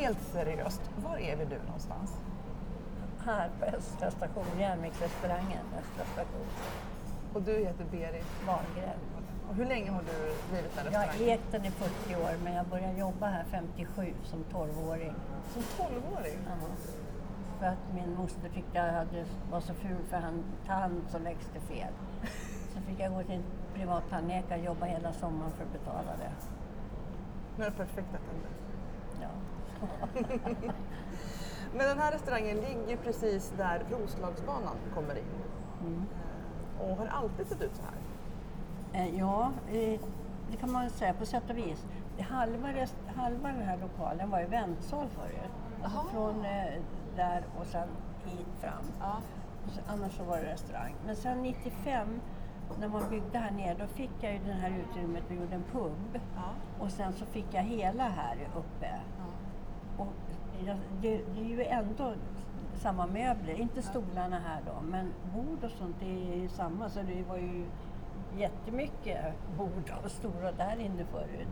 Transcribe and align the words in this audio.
helt 0.00 0.22
seriöst, 0.32 0.90
var 1.04 1.16
är 1.16 1.36
vi 1.36 1.44
nu 1.44 1.58
någonstans? 1.66 2.10
Här 3.24 3.50
på 3.58 3.64
Östra 3.64 4.10
station, 4.10 4.44
järnvägsrestaurangen 4.58 5.64
Östra 5.78 6.04
station. 6.12 6.46
Och 7.34 7.42
du 7.42 7.52
heter 7.52 7.84
Berit 7.90 8.26
Wahlgren. 8.46 8.98
Och 9.48 9.54
hur 9.54 9.66
länge 9.66 9.90
har 9.90 10.02
du 10.02 10.16
drivit 10.52 10.76
den 10.76 10.92
Jag 10.92 11.00
har 11.00 11.06
restaurangen? 11.06 11.34
ägt 11.34 11.52
den 11.52 11.64
i 11.64 11.70
40 11.70 12.16
år 12.16 12.44
men 12.44 12.54
jag 12.54 12.66
började 12.66 12.98
jobba 12.98 13.26
här 13.26 13.44
57 13.50 14.14
som 14.24 14.44
12-åring. 14.52 15.14
Som 15.52 15.62
12-åring? 15.62 16.38
Ja. 16.46 16.66
För 17.58 17.66
att 17.66 17.94
min 17.94 18.14
moster 18.14 18.48
tyckte 18.54 18.78
jag 18.78 18.92
hade, 18.92 19.24
var 19.50 19.60
så 19.60 19.74
ful 19.74 20.02
för 20.10 20.16
han 20.16 20.44
tand 20.66 21.02
som 21.08 21.24
växte 21.24 21.60
fel. 21.60 21.92
Så 22.74 22.80
fick 22.80 23.00
jag 23.00 23.12
gå 23.12 23.22
till 23.22 23.34
en 23.34 23.44
privat 23.74 24.04
tandläkare 24.10 24.58
och 24.58 24.64
jobba 24.64 24.86
hela 24.86 25.12
sommaren 25.12 25.52
för 25.52 25.64
att 25.64 25.72
betala 25.72 26.16
det. 26.18 26.32
Nu 27.56 27.64
är 27.64 27.70
det 27.70 27.76
perfekta 27.76 28.18
tänder. 28.18 28.50
Ja. 29.20 29.28
Men 31.72 31.88
den 31.88 31.98
här 31.98 32.12
restaurangen 32.12 32.56
ligger 32.56 32.96
precis 32.96 33.52
där 33.56 33.82
Roslagsbanan 33.90 34.76
kommer 34.94 35.14
in. 35.18 35.24
Mm. 35.86 36.04
Och 36.80 36.96
har 36.96 37.06
alltid 37.06 37.46
sett 37.46 37.62
ut 37.62 37.76
så 37.76 37.82
här. 37.82 39.02
Eh, 39.02 39.18
Ja, 39.18 39.52
eh, 39.72 40.00
det 40.50 40.56
kan 40.60 40.72
man 40.72 40.90
säga 40.90 41.14
på 41.14 41.26
sätt 41.26 41.50
och 41.50 41.56
vis. 41.56 41.86
Halva, 42.20 42.68
rest, 42.72 42.96
halva 43.16 43.48
den 43.48 43.62
här 43.62 43.78
lokalen 43.78 44.30
var 44.30 44.40
ju 44.40 44.46
väntsal 44.46 45.06
förut. 45.08 45.50
Alltså 45.82 45.98
Jaha. 45.98 46.10
från 46.12 46.44
eh, 46.44 46.82
där 47.16 47.44
och 47.60 47.66
sen 47.66 47.88
hit 48.24 48.46
fram. 48.60 48.84
Ja. 49.00 49.16
Annars 49.88 50.12
så 50.16 50.24
var 50.24 50.36
det 50.36 50.52
restaurang. 50.52 50.94
Men 51.06 51.16
sen 51.16 51.42
95 51.42 52.20
när 52.78 52.88
man 52.88 53.10
byggde 53.10 53.38
här 53.38 53.50
nere 53.50 53.76
då 53.78 53.86
fick 53.86 54.10
jag 54.20 54.32
ju 54.32 54.38
det 54.38 54.52
här 54.52 54.72
utrymmet 54.88 55.22
och 55.28 55.34
gjorde 55.34 55.54
en 55.54 55.64
pub. 55.72 56.20
Ja. 56.36 56.52
Och 56.84 56.90
sen 56.90 57.12
så 57.12 57.26
fick 57.26 57.46
jag 57.50 57.62
hela 57.62 58.08
här 58.08 58.48
uppe. 58.56 59.00
Ja. 59.18 60.04
Och 60.04 60.12
jag, 60.66 60.76
det, 61.02 61.20
det 61.34 61.40
är 61.40 61.44
ju 61.44 61.64
ändå 61.64 62.14
samma 62.74 63.06
möbler, 63.06 63.60
inte 63.60 63.82
stolarna 63.82 64.38
här 64.38 64.62
då, 64.66 64.80
men 64.82 65.12
bord 65.34 65.64
och 65.64 65.70
sånt 65.70 65.96
det 66.00 66.32
är 66.32 66.36
ju 66.36 66.48
samma. 66.48 66.88
Så 66.88 67.02
det 67.02 67.22
var 67.28 67.36
ju 67.36 67.64
jättemycket 68.36 69.24
bord 69.58 69.92
och 70.04 70.10
stora 70.10 70.52
där 70.52 70.80
inne 70.80 71.04
förut. 71.04 71.48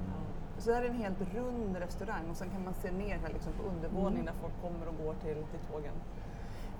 Så 0.59 0.71
det 0.71 0.77
här 0.77 0.83
är 0.83 0.89
en 0.89 0.97
helt 0.97 1.35
rund 1.35 1.77
restaurang 1.77 2.31
och 2.31 2.37
sen 2.37 2.51
kan 2.51 2.65
man 2.65 2.75
se 2.75 2.91
ner 2.91 3.19
här 3.19 3.33
liksom 3.33 3.53
på 3.53 3.63
undervåningen 3.63 4.27
där 4.27 4.33
folk 4.41 4.55
kommer 4.63 4.89
och 4.89 5.05
går 5.05 5.15
till, 5.15 5.35
till 5.35 5.61
tågen. 5.73 5.95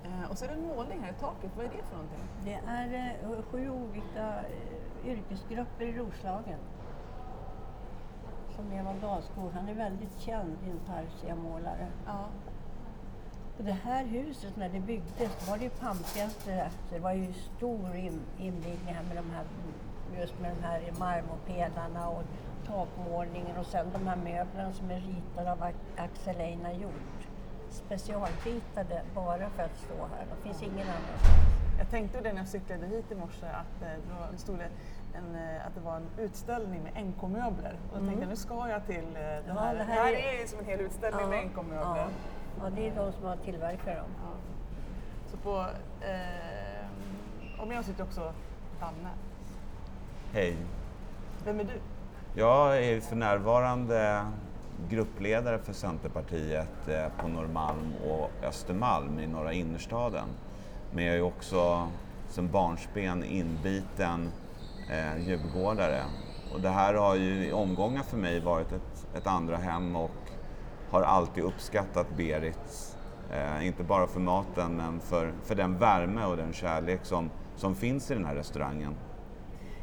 Eh, 0.03 0.31
och 0.31 0.37
så 0.37 0.45
är 0.45 0.49
det 0.49 0.55
en 0.55 0.67
målning 0.67 0.99
här 1.03 1.11
i 1.11 1.19
taket, 1.19 1.51
vad 1.55 1.65
är 1.65 1.69
det 1.69 1.83
för 1.83 1.95
någonting? 1.95 2.19
Det 2.43 2.59
är 2.67 3.15
eh, 3.21 3.41
sju 3.51 3.69
olika 3.69 4.39
eh, 4.39 5.11
yrkesgrupper 5.11 5.85
i 5.85 5.97
Roslagen. 5.97 6.59
Som 8.55 8.71
Evald 8.71 9.01
Dahlskog, 9.01 9.51
han 9.53 9.69
är 9.69 9.73
väldigt 9.73 10.19
känd 10.19 10.57
intarsiamålare. 10.67 11.87
Ja. 12.05 12.25
Och 13.57 13.63
det 13.65 13.71
här 13.71 14.05
huset 14.05 14.55
när 14.55 14.69
det 14.69 14.79
byggdes 14.79 15.49
var 15.49 15.57
det 15.57 15.63
ju 15.63 15.69
pampigaste. 15.69 16.69
Så 16.89 16.95
det 16.95 16.99
var 16.99 17.13
ju 17.13 17.33
stor 17.33 17.95
in, 17.95 18.21
invigning 18.37 18.93
här 18.93 19.03
med 19.03 19.17
de 19.17 19.29
här, 19.29 19.45
just 20.19 20.39
med 20.39 20.55
de 20.55 20.63
här 20.63 20.93
marmorpelarna 20.99 22.09
och 22.09 22.23
takmålningen 22.67 23.57
och 23.57 23.65
sen 23.65 23.87
de 23.93 24.07
här 24.07 24.15
möblerna 24.15 24.73
som 24.73 24.91
är 24.91 24.99
ritade 24.99 25.51
av 25.51 25.63
Axel 25.97 26.41
Einar 26.41 26.71
Hjort. 26.71 27.28
Specialritade 27.69 29.01
bara 29.15 29.49
för 29.49 29.63
att 29.63 29.77
stå 29.77 29.93
här. 30.15 30.25
Det 30.35 30.43
finns 30.43 30.63
ingen 30.63 30.87
annanstans. 30.87 31.33
Jag 31.77 31.89
tänkte 31.89 32.21
det 32.21 32.33
när 32.33 32.39
jag 32.39 32.47
cyklade 32.47 32.87
hit 32.87 33.11
i 33.11 33.15
morse 33.15 33.45
att, 33.45 33.81
eh, 33.81 33.87
det, 34.31 34.37
stod 34.37 34.55
en, 35.13 35.35
eh, 35.35 35.67
att 35.67 35.75
det 35.75 35.81
var 35.81 35.95
en 35.95 36.07
utställning 36.17 36.83
med 36.83 37.05
NK-möbler. 37.05 37.75
Och 37.93 37.99
då 37.99 38.05
tänkte 38.05 38.21
jag 38.23 38.29
nu 38.29 38.35
ska 38.35 38.69
jag 38.69 38.85
till 38.85 39.05
eh, 39.15 39.21
det 39.21 39.43
Ja, 39.47 39.53
här. 39.53 39.75
det 39.75 39.83
här 39.83 40.11
är- 40.13 40.35
är 40.35 40.41
ju 40.41 40.47
som 40.47 40.59
en 40.59 40.65
hel 40.65 40.79
utställning 40.79 41.29
med 41.29 41.45
NK-möbler. 41.45 41.95
ja. 41.97 42.07
ja, 42.63 42.69
det 42.75 42.87
är 42.87 42.95
de 42.95 43.11
som 43.11 43.25
har 43.25 43.35
tillverkat 43.35 43.85
dem. 43.97 44.05
Ja. 44.23 44.31
Så 45.31 45.37
på, 45.37 45.65
eh, 46.05 47.61
och 47.61 47.67
med 47.67 47.79
oss 47.79 47.85
sitter 47.85 48.03
också 48.03 48.33
Danne. 48.79 49.09
Hej. 50.33 50.57
Vem 51.45 51.59
är 51.59 51.63
du? 51.63 51.79
Jag 52.33 52.83
är 52.83 53.01
för 53.01 53.15
närvarande 53.15 54.25
gruppledare 54.89 55.59
för 55.59 55.73
Centerpartiet 55.73 56.87
eh, 56.87 57.05
på 57.21 57.27
Norrmalm 57.27 57.93
och 58.09 58.31
Östermalm 58.43 59.19
i 59.19 59.27
norra 59.27 59.53
innerstaden. 59.53 60.27
Men 60.91 61.05
jag 61.05 61.15
är 61.15 61.21
också 61.21 61.87
sedan 62.29 62.51
barnsben 62.51 63.23
inbiten 63.23 64.31
eh, 64.91 65.27
djurgårdare. 65.27 66.03
Och 66.53 66.61
det 66.61 66.69
här 66.69 66.93
har 66.93 67.15
ju 67.15 67.47
i 67.47 67.51
omgångar 67.51 68.03
för 68.03 68.17
mig 68.17 68.39
varit 68.39 68.71
ett, 68.71 69.07
ett 69.15 69.27
andra 69.27 69.57
hem 69.57 69.95
och 69.95 70.11
har 70.89 71.01
alltid 71.01 71.43
uppskattat 71.43 72.07
Berits, 72.17 72.97
eh, 73.31 73.67
inte 73.67 73.83
bara 73.83 74.07
för 74.07 74.19
maten 74.19 74.77
men 74.77 74.99
för, 74.99 75.33
för 75.43 75.55
den 75.55 75.77
värme 75.77 76.25
och 76.25 76.37
den 76.37 76.53
kärlek 76.53 77.05
som, 77.05 77.29
som 77.55 77.75
finns 77.75 78.11
i 78.11 78.13
den 78.13 78.25
här 78.25 78.35
restaurangen. 78.35 78.95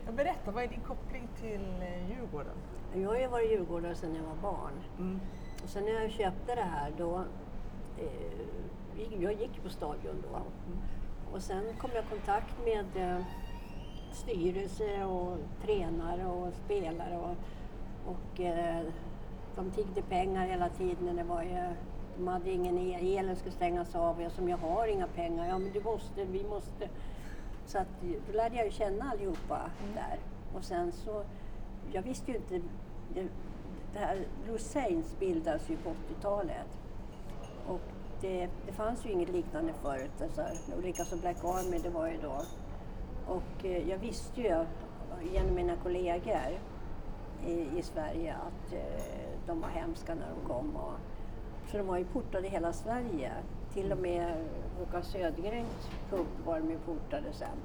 Jag 0.06 0.14
berätta, 0.14 0.50
vad 0.50 0.64
är 0.64 0.68
din 0.68 0.80
koppling 0.80 1.28
till 1.40 1.82
eh, 1.82 2.10
Djurgården? 2.10 2.56
Jag 3.02 3.08
har 3.08 3.18
ju 3.18 3.26
varit 3.26 3.50
djurgårdare 3.50 3.94
sedan 3.94 4.14
jag 4.14 4.22
var 4.22 4.52
barn. 4.52 4.72
Mm. 4.98 5.20
Och 5.62 5.68
sen 5.68 5.84
när 5.84 5.92
jag 5.92 6.10
köpte 6.10 6.54
det 6.54 6.62
här 6.62 6.92
då, 6.98 7.24
eh, 7.98 9.22
jag 9.22 9.32
gick 9.32 9.62
på 9.62 9.68
stadion 9.68 10.24
då. 10.30 10.38
Och 11.32 11.42
sen 11.42 11.64
kom 11.78 11.90
jag 11.94 12.04
i 12.04 12.08
kontakt 12.08 12.54
med 12.64 13.16
eh, 13.16 13.24
styrelse 14.12 15.04
och 15.04 15.38
tränare 15.62 16.26
och 16.26 16.54
spelare 16.64 17.16
och, 17.16 17.36
och 18.12 18.40
eh, 18.40 18.86
de 19.56 19.70
tiggde 19.70 20.02
pengar 20.02 20.46
hela 20.46 20.68
tiden. 20.68 21.16
Det 21.16 21.24
var 21.24 21.42
ju, 21.42 21.74
de 22.16 22.28
hade 22.28 22.50
ingen 22.50 22.78
el, 22.78 23.18
elen 23.18 23.36
skulle 23.36 23.54
stängas 23.54 23.94
av. 23.94 24.22
Jag 24.22 24.32
som 24.32 24.48
jag 24.48 24.58
har 24.58 24.86
inga 24.86 25.06
pengar. 25.06 25.48
Ja 25.48 25.58
men 25.58 25.72
du 25.72 25.80
måste, 25.80 26.24
vi 26.24 26.44
måste. 26.44 26.88
Så 27.66 27.78
att, 27.78 27.88
då 28.26 28.32
lärde 28.32 28.56
jag 28.56 28.64
ju 28.64 28.72
känna 28.72 29.10
allihopa 29.10 29.70
där. 29.94 30.18
Och 30.54 30.64
sen 30.64 30.92
så, 30.92 31.24
jag 31.92 32.02
visste 32.02 32.30
ju 32.30 32.36
inte, 32.36 32.60
det, 33.92 33.98
här, 33.98 34.06
här 34.06 34.26
Rosains 34.48 35.16
bildades 35.18 35.70
ju 35.70 35.76
på 35.76 35.90
80-talet. 35.90 36.78
Och 37.66 37.80
det, 38.20 38.48
det 38.66 38.72
fanns 38.72 39.06
ju 39.06 39.10
inget 39.10 39.28
liknande 39.28 39.72
förut. 39.82 40.22
Alltså, 40.22 40.42
och 40.76 40.82
likaså 40.82 41.16
Black 41.16 41.44
Army, 41.44 41.78
det 41.78 41.90
var 41.90 42.08
ju 42.08 42.16
då. 42.22 42.42
Och 43.26 43.64
eh, 43.64 43.88
jag 43.88 43.98
visste 43.98 44.40
ju 44.40 44.64
genom 45.32 45.54
mina 45.54 45.76
kollegor 45.76 46.58
i, 47.46 47.78
i 47.78 47.82
Sverige 47.82 48.34
att 48.34 48.72
eh, 48.72 49.28
de 49.46 49.60
var 49.60 49.68
hemska 49.68 50.14
när 50.14 50.28
de 50.28 50.48
kom. 50.48 50.76
Och, 50.76 50.94
så 51.70 51.76
de 51.76 51.86
var 51.86 51.98
ju 51.98 52.04
portade 52.04 52.46
i 52.46 52.50
hela 52.50 52.72
Sverige. 52.72 53.32
Till 53.74 53.92
och 53.92 53.98
med 53.98 54.34
Håkan 54.78 55.02
Södergrens 55.02 55.90
pub 56.10 56.26
var 56.44 56.60
de 56.60 56.70
ju 56.70 56.78
portade 56.78 57.32
sen. 57.32 57.58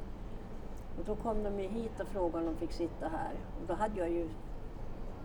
Och 1.00 1.06
då 1.06 1.16
kom 1.16 1.44
de 1.44 1.60
ju 1.60 1.68
hit 1.68 2.00
och 2.00 2.08
frågade 2.08 2.48
om 2.48 2.54
de 2.54 2.60
fick 2.60 2.72
sitta 2.72 3.08
här. 3.08 3.32
Och 3.62 3.68
då 3.68 3.74
hade 3.74 4.00
jag 4.00 4.10
ju 4.10 4.30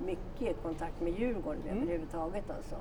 mycket 0.04 0.62
kontakt 0.62 1.00
med 1.00 1.12
Djurgården 1.12 1.82
överhuvudtaget 1.82 2.50
alltså. 2.50 2.76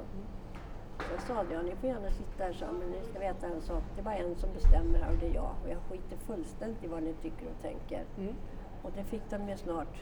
Så 0.97 1.05
jag 1.13 1.21
sa 1.21 1.43
det, 1.43 1.53
ja, 1.53 1.61
ni 1.61 1.75
får 1.75 1.89
gärna 1.89 2.11
sitta 2.11 2.43
här, 2.43 2.53
så, 2.53 2.65
men 2.65 2.89
ni 2.89 3.03
ska 3.03 3.19
veta 3.19 3.47
en 3.47 3.61
sak. 3.61 3.83
Det 3.95 4.01
är 4.01 4.03
bara 4.03 4.15
en 4.15 4.35
som 4.35 4.49
bestämmer 4.53 4.99
här 4.99 5.11
och 5.11 5.17
det 5.17 5.27
är 5.27 5.33
jag. 5.33 5.51
Och 5.63 5.69
jag 5.69 5.77
skiter 5.89 6.17
fullständigt 6.17 6.83
i 6.83 6.87
vad 6.87 7.03
ni 7.03 7.13
tycker 7.13 7.45
och 7.45 7.61
tänker. 7.61 8.03
Mm. 8.17 8.35
Och 8.83 8.91
det 8.95 9.03
fick 9.03 9.29
de 9.29 9.49
ju 9.49 9.57
snart 9.57 9.95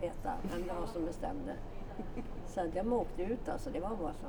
veta 0.00 0.32
vem 0.42 0.66
det 0.66 0.74
var 0.80 0.86
som 0.86 1.04
bestämde. 1.04 1.54
Så 2.46 2.60
att 2.60 2.74
jag 2.74 2.92
åkte 2.92 3.22
ut 3.22 3.48
alltså, 3.48 3.70
det 3.70 3.80
var 3.80 3.96
bara 3.96 4.12
så. 4.12 4.26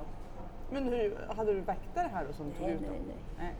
Men 0.72 0.84
hur, 0.84 1.18
hade 1.36 1.54
du 1.54 1.62
väktare 1.62 2.08
här 2.14 2.26
då 2.28 2.34
som 2.34 2.52
tog 2.52 2.68
Nej, 2.68 2.74
ut 2.74 2.82
dem? 2.82 2.90
nej, 2.90 3.02
nej. 3.08 3.18
nej. 3.38 3.54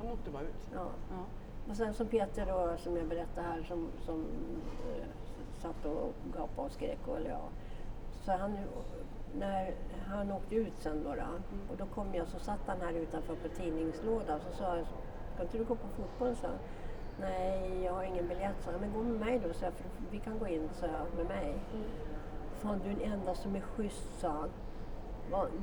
De 0.00 0.12
åkte 0.12 0.30
bara 0.30 0.42
ut? 0.42 0.68
Ja. 0.74 0.86
Ja. 1.10 1.24
Och 1.68 1.76
sen 1.76 1.94
som 1.94 2.06
Peter 2.06 2.46
då, 2.46 2.76
som 2.76 2.96
jag 2.96 3.06
berättade 3.06 3.46
här, 3.46 3.62
som, 3.62 3.88
som 4.00 4.26
eh, 4.90 5.06
satt 5.58 5.84
och 5.84 6.12
gapade 6.36 6.66
och 6.66 6.72
skrek. 6.72 6.98
Och, 7.08 7.16
eller 7.16 7.30
ja. 7.30 7.48
Så 8.24 8.32
han, 8.32 8.58
när 9.38 9.74
han 10.06 10.32
åkte 10.32 10.54
ut 10.54 10.72
sen 10.78 11.04
då, 11.04 11.14
då 11.14 11.22
och 11.70 11.76
då 11.76 11.86
kom 11.86 12.14
jag 12.14 12.28
så 12.28 12.38
satt 12.38 12.60
han 12.66 12.80
här 12.80 12.92
utanför 12.92 13.34
på 13.34 13.48
tidningslådan 13.48 14.40
så 14.40 14.56
sa 14.56 14.76
jag, 14.76 14.86
ska 15.34 15.42
inte 15.42 15.58
du 15.58 15.64
gå 15.64 15.74
på 15.74 15.88
fotboll? 15.88 16.36
Så 16.36 16.46
Nej, 17.20 17.82
jag 17.84 17.92
har 17.92 18.02
ingen 18.02 18.28
biljett, 18.28 18.56
så 18.64 18.70
Men 18.80 18.92
gå 18.92 19.02
med 19.02 19.20
mig 19.20 19.40
då, 19.46 19.54
så 19.54 19.64
jag, 19.64 19.72
för 19.72 19.84
vi 20.10 20.18
kan 20.18 20.38
gå 20.38 20.48
in, 20.48 20.68
så 20.80 20.86
jag, 20.86 21.16
med 21.16 21.26
mig. 21.26 21.54
Fan, 22.58 22.80
du 22.84 22.90
är 22.90 22.94
den 22.94 23.12
enda 23.12 23.34
som 23.34 23.56
är 23.56 23.60
schysst, 23.60 24.20
sa 24.20 24.28
han. 24.28 24.50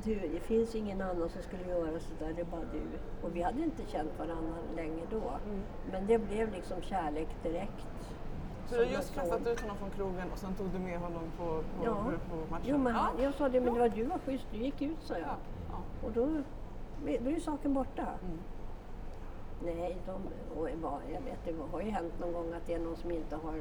Du, 0.04 0.14
det 0.14 0.40
finns 0.40 0.74
ingen 0.74 1.00
annan 1.00 1.28
som 1.28 1.42
skulle 1.42 1.68
göra 1.68 2.00
sådär, 2.00 2.32
det 2.36 2.40
är 2.40 2.44
bara 2.44 2.60
du. 2.60 2.82
Och 3.22 3.36
vi 3.36 3.42
hade 3.42 3.62
inte 3.62 3.82
känt 3.92 4.18
varandra 4.18 4.54
länge 4.76 5.02
då. 5.10 5.22
Men 5.92 6.06
det 6.06 6.18
blev 6.18 6.52
liksom 6.52 6.82
kärlek 6.82 7.28
direkt. 7.42 7.86
Så 8.72 8.78
du 8.78 8.84
har 8.84 8.92
just 8.92 9.14
kastat 9.14 9.46
ut 9.46 9.60
honom 9.60 9.76
från 9.76 9.90
krogen 9.90 10.30
och 10.32 10.38
sen 10.38 10.54
tog 10.54 10.66
du 10.70 10.78
med 10.78 10.98
honom 10.98 11.22
på, 11.38 11.44
på, 11.44 11.84
Ja. 11.84 11.94
på 12.30 12.36
matchen? 12.50 12.64
Jo, 12.66 12.78
men 12.78 12.94
ja. 12.94 12.98
han, 13.00 13.22
jag 13.22 13.34
sa 13.34 13.48
det, 13.48 13.60
men 13.60 13.74
det 13.74 13.80
var 13.80 13.88
du 13.88 14.04
var 14.04 14.18
schysst, 14.18 14.46
du 14.52 14.56
gick 14.56 14.82
ut, 14.82 15.02
sa 15.02 15.14
jag. 15.14 15.22
Ja. 15.22 15.36
Ja. 15.70 16.06
Och 16.06 16.12
då, 16.12 16.26
då 17.04 17.30
är 17.30 17.34
ju 17.34 17.40
saken 17.40 17.74
borta. 17.74 18.06
Mm. 18.22 18.38
Nej, 19.64 19.96
de, 20.06 20.20
jag 21.12 21.20
vet, 21.20 21.44
det 21.44 21.54
har 21.72 21.80
ju 21.80 21.90
hänt 21.90 22.12
någon 22.20 22.32
gång 22.32 22.52
att 22.52 22.66
det 22.66 22.74
är 22.74 22.78
någon 22.78 22.96
som 22.96 23.10
inte 23.10 23.36
har 23.36 23.54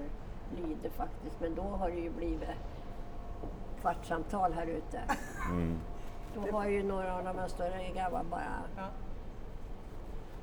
lyder 0.57 0.89
faktiskt. 0.89 1.39
Men 1.39 1.55
då 1.55 1.61
har 1.61 1.89
det 1.89 1.97
ju 1.97 2.09
blivit 2.09 2.49
kvartssamtal 3.81 4.53
här 4.53 4.67
ute. 4.67 5.01
Mm. 5.51 5.79
Då 6.35 6.57
har 6.57 6.67
ju 6.67 6.83
några 6.83 7.15
av 7.17 7.23
de 7.23 7.37
här 7.37 7.47
större 7.47 7.91
grabbarna 7.95 8.29
bara... 8.29 8.63
Ja. 8.77 8.87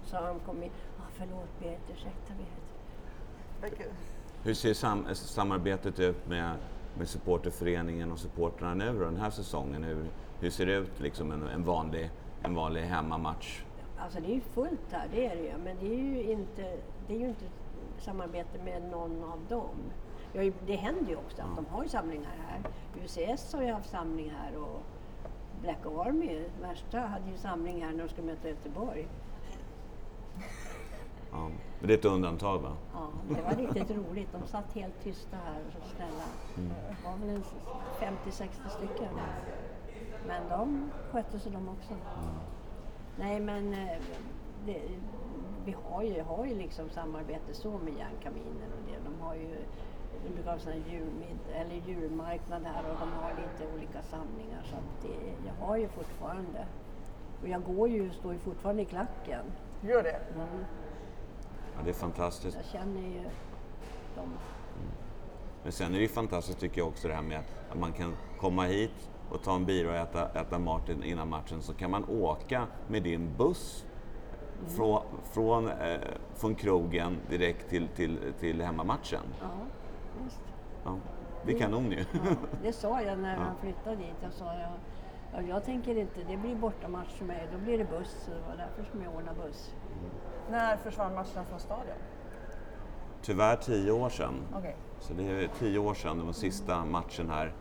Så 0.05 0.17
har 0.17 0.29
de 0.29 0.41
kommit... 0.41 0.73
Ah, 0.99 1.09
förlåt 1.12 1.61
Berit, 1.61 1.81
ursäkta 1.91 2.35
Berit. 2.35 2.69
Hur 4.43 4.55
ser 4.55 4.75
sam 4.75 5.06
samarbetet 5.14 6.00
ut 6.00 6.26
med, 6.29 6.56
med 6.99 7.08
supporterföreningen 7.08 8.12
och 8.12 8.19
supportrarna 8.19 8.75
nu 8.75 8.99
då, 8.99 9.05
den 9.05 9.17
här 9.17 9.31
säsongen? 9.31 9.85
Hur, 9.85 10.06
hur 10.40 10.50
ser 10.50 10.67
det 10.67 10.73
ut 10.73 11.00
liksom 11.00 11.32
en, 11.32 11.43
en, 11.43 11.64
vanlig, 11.64 12.11
en 12.43 12.55
vanlig 12.55 12.82
hemmamatch? 12.82 13.62
Alltså 13.99 14.20
det 14.20 14.26
är 14.26 14.35
ju 14.35 14.40
fullt 14.40 14.93
här, 14.93 15.08
det 15.14 15.26
är 15.26 15.37
det 15.37 15.43
ju. 15.43 15.58
Men 15.64 15.76
det 15.81 15.87
är 15.87 15.99
ju 15.99 16.23
inte, 16.23 16.79
det 17.08 17.14
är 17.14 17.19
ju 17.19 17.29
inte 17.29 17.44
samarbete 17.99 18.58
med 18.64 18.82
någon 18.90 19.25
av 19.25 19.40
dem. 19.49 19.76
Ja, 20.32 20.52
det 20.67 20.76
händer 20.76 21.11
ju 21.11 21.17
också 21.17 21.43
att 21.43 21.56
de 21.56 21.67
har 21.67 21.82
ju 21.82 21.88
samlingar 21.88 22.37
här. 22.49 22.70
UCS 23.05 23.52
har 23.52 23.62
ju 23.62 23.73
haft 23.73 23.91
samling 23.91 24.31
här 24.31 24.56
och 24.56 24.82
Black 25.62 25.87
Army, 25.87 26.44
värsta, 26.61 27.00
hade 27.00 27.31
ju 27.31 27.37
samling 27.37 27.84
här 27.84 27.93
när 27.93 27.99
de 27.99 28.08
skulle 28.08 28.26
möta 28.26 28.49
Göteborg. 28.49 29.08
Ja. 31.33 31.51
Men 31.79 31.89
det 31.89 31.95
är 31.95 31.99
ett 31.99 32.05
undantag 32.05 32.59
va? 32.59 32.77
Ja, 32.93 33.09
det 33.29 33.43
var 33.43 33.55
riktigt 33.55 33.97
roligt. 33.97 34.29
De 34.33 34.47
satt 34.47 34.73
helt 34.73 35.03
tysta 35.05 35.37
här 35.37 35.61
och 35.67 35.73
så 35.73 35.89
snälla. 35.97 36.25
Det 36.89 36.97
var 37.05 37.17
väl 37.17 37.29
en 37.29 37.43
50-60 38.25 38.49
stycken. 38.69 39.15
Men 40.27 40.49
de 40.49 40.91
skötte 41.13 41.39
sig 41.39 41.53
de 41.53 41.69
också. 41.69 41.95
Nej 43.19 43.41
men 43.41 43.73
eh, 43.73 43.99
det, 44.67 44.83
vi 45.65 45.77
har 45.85 46.03
ju, 46.03 46.23
har 46.23 46.47
ju 46.47 46.55
liksom 46.55 46.91
samarbete 46.91 47.55
så 47.55 47.71
med 47.71 47.95
Järnkaminen 47.99 48.73
och 48.73 48.93
det. 48.93 49.11
De 49.11 49.21
har 49.21 49.35
ju 49.35 49.57
de 50.25 50.35
brukar 50.35 50.53
ha 50.53 50.59
sån 50.59 50.73
här 50.73 50.83
julmid, 50.91 51.39
eller 51.55 51.75
julmarknad 51.75 52.63
här 52.65 52.83
och 52.91 52.97
de 53.01 53.13
har 53.13 53.31
lite 53.31 53.75
olika 53.75 54.03
samlingar. 54.03 54.63
Så 54.65 54.77
att 54.77 55.03
det, 55.03 55.47
jag 55.47 55.67
har 55.67 55.77
ju 55.77 55.89
fortfarande. 55.89 56.67
Och 57.43 57.49
jag 57.49 57.63
går 57.63 57.89
ju, 57.89 58.11
står 58.11 58.33
ju 58.33 58.39
fortfarande 58.39 58.83
i 58.83 58.85
klacken. 58.85 59.45
Gör 59.81 60.03
det? 60.03 60.21
Mm. 60.35 60.65
Ja, 61.79 61.85
det 61.85 61.91
är 61.91 61.95
fantastiskt. 61.95 62.57
Jag 62.57 62.81
känner 62.81 63.01
ju 63.01 63.23
dem. 64.17 64.29
Men 65.63 65.73
sen 65.73 65.87
är 65.93 65.97
det 65.97 66.03
ju 66.03 66.09
fantastiskt 66.09 66.59
tycker 66.61 66.81
jag 66.81 66.89
också 66.89 67.09
det 67.09 67.15
här 67.15 67.23
med 67.23 67.41
att 67.71 67.79
man 67.79 67.93
kan 67.93 68.15
komma 68.41 68.63
hit 68.65 69.11
och 69.31 69.43
ta 69.43 69.55
en 69.55 69.65
bira 69.65 69.91
och 69.91 69.97
äta, 69.97 70.29
äta 70.41 70.59
mat 70.59 70.89
in- 70.89 71.03
innan 71.03 71.29
matchen 71.29 71.63
så 71.63 71.75
kan 71.75 71.91
man 71.91 72.05
åka 72.09 72.67
med 72.89 73.03
din 73.03 73.31
buss 73.39 73.85
från, 74.77 75.03
från, 75.33 75.69
eh, 75.69 75.99
från 76.35 76.55
krogen 76.55 77.17
direkt 77.31 77.69
till, 77.71 77.89
till, 77.89 78.19
till 78.41 78.63
hemmamatchen. 78.63 79.23
Ja, 79.41 79.47
visst. 80.25 80.41
Ja, 80.85 80.97
det 81.47 81.53
är 81.55 81.59
kanon 81.59 81.91
ju. 81.93 81.99
Ja, 82.13 82.35
det 82.63 82.73
sa 82.73 83.03
jag 83.03 83.19
när 83.19 83.37
han 83.45 83.57
flyttade 83.61 83.97
dit. 83.97 84.15
Jag 84.23 84.33
sa 84.33 84.45
jag, 84.55 84.71
ja, 85.33 85.43
jag 85.43 85.65
tänker 85.65 85.99
inte, 85.99 86.21
det 86.29 86.37
blir 86.37 86.55
bortamatch 86.55 87.11
för 87.11 87.25
mig, 87.25 87.49
då 87.53 87.59
blir 87.59 87.79
det 87.79 87.85
buss. 87.85 88.17
Så 88.25 88.31
Det 88.31 88.41
var 88.49 88.57
därför 88.57 88.91
som 88.91 89.03
jag 89.03 89.15
ordnade 89.15 89.41
buss. 89.47 89.75
När 90.51 90.77
försvann 90.77 91.15
matcherna 91.15 91.45
från 91.49 91.61
stadion? 91.61 91.97
Tyvärr 93.23 93.57
tio 93.57 93.93
år 93.93 94.09
sedan. 94.09 94.35
Okej. 94.55 94.77
Så 95.01 95.13
det 95.13 95.23
är 95.23 95.49
tio 95.59 95.79
år 95.79 95.95
sedan, 95.95 96.19
det 96.19 96.25
var 96.25 96.33
sista 96.33 96.85
matchen 96.85 97.31
här. 97.31 97.53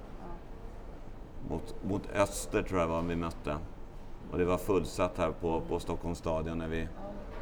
Mot, 1.49 1.75
mot 1.83 2.11
Öster 2.15 2.63
tror 2.63 2.79
jag 2.79 2.87
var 2.87 3.01
vi 3.01 3.15
mötte. 3.15 3.57
Och 4.31 4.37
det 4.37 4.45
var 4.45 4.57
fullsatt 4.57 5.17
här 5.17 5.31
på, 5.31 5.61
på 5.61 5.79
Stockholms 5.79 6.17
stadion. 6.17 6.57
När 6.57 6.67
vi, 6.67 6.87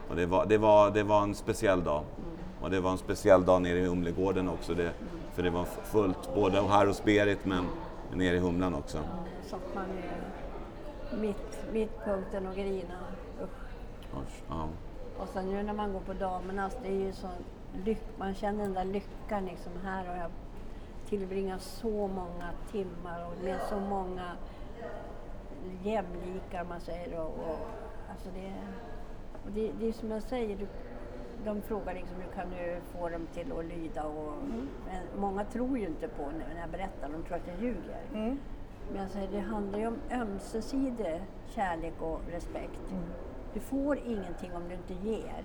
och 0.10 0.16
det, 0.16 0.26
var, 0.26 0.46
det, 0.46 0.58
var, 0.58 0.92
det 0.92 1.04
var 1.04 1.24
en 1.24 1.36
speciell 1.36 1.84
dag. 1.84 2.04
Och 2.62 2.70
det 2.72 2.80
var 2.80 2.92
en 2.92 2.98
speciell 2.98 3.46
dag 3.46 3.62
nere 3.62 3.80
i 3.80 3.86
Humlegården 3.86 4.50
också. 4.50 4.74
Det, 4.74 4.92
för 5.34 5.44
det 5.44 5.50
var 5.50 5.66
fullt 5.66 6.36
både 6.36 6.62
här 6.62 6.86
hos 6.86 7.04
Berit 7.04 7.46
men 7.46 7.66
nere 8.14 8.36
i 8.36 8.40
Humlan 8.40 8.74
också. 8.74 9.04
satt 9.44 9.76
man 9.76 9.86
i 9.90 11.16
mitt, 11.16 11.74
mittpunkten 11.74 12.48
och 12.48 12.56
grina. 12.56 13.00
Usch. 14.14 14.44
Ja. 14.50 14.68
Och 15.18 15.30
sen 15.30 15.46
nu 15.46 15.64
när 15.64 15.74
man 15.74 15.94
går 15.94 16.00
på 16.00 16.14
damernas, 16.14 16.78
det 16.84 16.88
är 16.88 17.06
ju 17.06 17.14
så 17.14 17.28
lyck, 17.86 18.02
man 18.18 18.34
känner 18.34 18.64
den 18.64 18.74
där 18.74 18.86
lyckan 18.86 19.46
liksom. 19.46 19.72
Här 19.84 20.06
har 20.06 20.16
jag 20.16 20.32
tillbringat 21.10 21.62
så 21.62 22.08
många 22.08 22.50
timmar 22.72 23.26
och 23.26 23.44
med 23.44 23.60
så 23.70 23.80
många 23.80 24.32
jämlikar 25.84 26.64
man 26.70 26.82
säger. 26.82 27.20
Och, 27.20 27.28
och, 27.28 27.60
alltså 28.12 28.30
det, 28.36 28.54
och 29.46 29.52
det, 29.52 29.72
det 29.80 29.88
är 29.88 29.94
som 29.94 30.12
jag 30.12 30.24
säger, 30.24 30.58
du, 30.58 30.68
de 31.46 31.62
frågar 31.62 31.94
liksom 31.94 32.16
hur 32.22 32.32
kan 32.32 32.50
du 32.50 32.82
få 32.98 33.10
dem 33.10 33.28
till 33.34 33.52
att 33.52 33.66
lyda 33.66 34.04
och 34.04 34.34
men 34.86 35.22
många 35.22 35.44
tror 35.44 35.78
ju 35.78 35.88
inte 35.88 36.08
på 36.08 36.32
när 36.54 36.62
jag 36.62 36.70
berättar, 36.70 37.10
de 37.10 37.24
tror 37.24 37.38
att 37.38 37.48
jag 37.48 37.62
ljuger. 37.62 38.02
Mm. 38.14 38.40
Men 38.92 39.02
jag 39.02 39.10
säger, 39.10 39.32
det 39.32 39.40
handlar 39.40 39.80
ju 39.80 39.88
om 39.88 39.98
ömsesidig 40.12 41.22
kärlek 41.48 42.02
och 42.02 42.22
respekt. 42.32 42.94
Du 43.54 43.60
får 43.60 43.98
ingenting 43.98 44.56
om 44.56 44.70
du 44.70 44.76
inte 44.76 44.94
ger. 44.94 45.44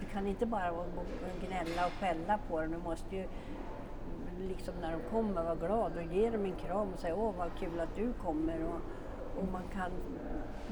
Du 0.00 0.06
kan 0.06 0.26
inte 0.26 0.46
bara 0.46 0.70
gnälla 1.40 1.86
och 1.86 1.92
skälla 1.92 2.38
på 2.48 2.60
dem. 2.60 2.70
Du 2.70 2.78
måste 2.78 3.16
ju 3.16 3.26
liksom 4.38 4.74
när 4.80 4.92
de 4.92 5.00
kommer 5.10 5.42
vara 5.42 5.54
glad 5.54 5.96
och 5.96 6.14
ge 6.14 6.30
dem 6.30 6.44
en 6.44 6.56
kram 6.56 6.92
och 6.92 6.98
säga 6.98 7.16
åh 7.16 7.34
vad 7.38 7.50
kul 7.58 7.80
att 7.80 7.96
du 7.96 8.12
kommer. 8.12 8.64
Och, 8.64 8.80
och 9.38 9.52
man, 9.52 9.62
kan, 9.72 9.90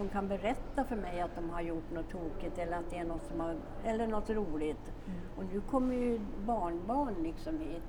man 0.01 0.09
kan 0.09 0.29
berätta 0.29 0.85
för 0.85 0.97
mig 0.97 1.21
att 1.21 1.35
de 1.35 1.51
har 1.51 1.61
gjort 1.61 1.91
något 1.91 2.11
tokigt 2.11 2.59
eller 2.59 2.77
att 2.77 2.91
det 2.91 2.99
är 2.99 3.05
något, 3.05 3.23
som 3.23 3.41
har, 3.41 3.57
eller 3.85 4.07
något 4.07 4.31
roligt. 4.31 4.93
Och 5.37 5.45
nu 5.45 5.61
kommer 5.61 5.95
ju 5.95 6.21
barnbarn 6.47 7.15
liksom 7.23 7.59
hit. 7.59 7.83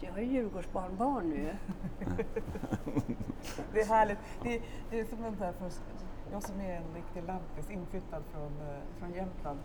Så 0.00 0.06
jag 0.06 0.12
har 0.12 0.18
ju 0.20 0.26
Djurgårdsbarnbarn 0.26 1.28
nu. 1.30 1.56
Det 3.72 3.80
är 3.80 3.86
härligt. 3.86 4.18
Det, 4.42 4.56
är- 4.56 4.62
det 4.90 5.00
är 5.00 5.04
som 5.04 5.24
en 5.24 5.36
så 5.36 5.44
här 5.44 5.52
för 5.52 5.70
jag 6.32 6.42
som 6.42 6.60
är 6.60 6.76
en 6.76 6.94
riktig 6.94 7.24
lampis, 7.24 7.70
inflyttad 7.70 8.22
från, 8.32 8.52
eh, 8.60 8.78
från 8.98 9.12
Jämtland. 9.12 9.58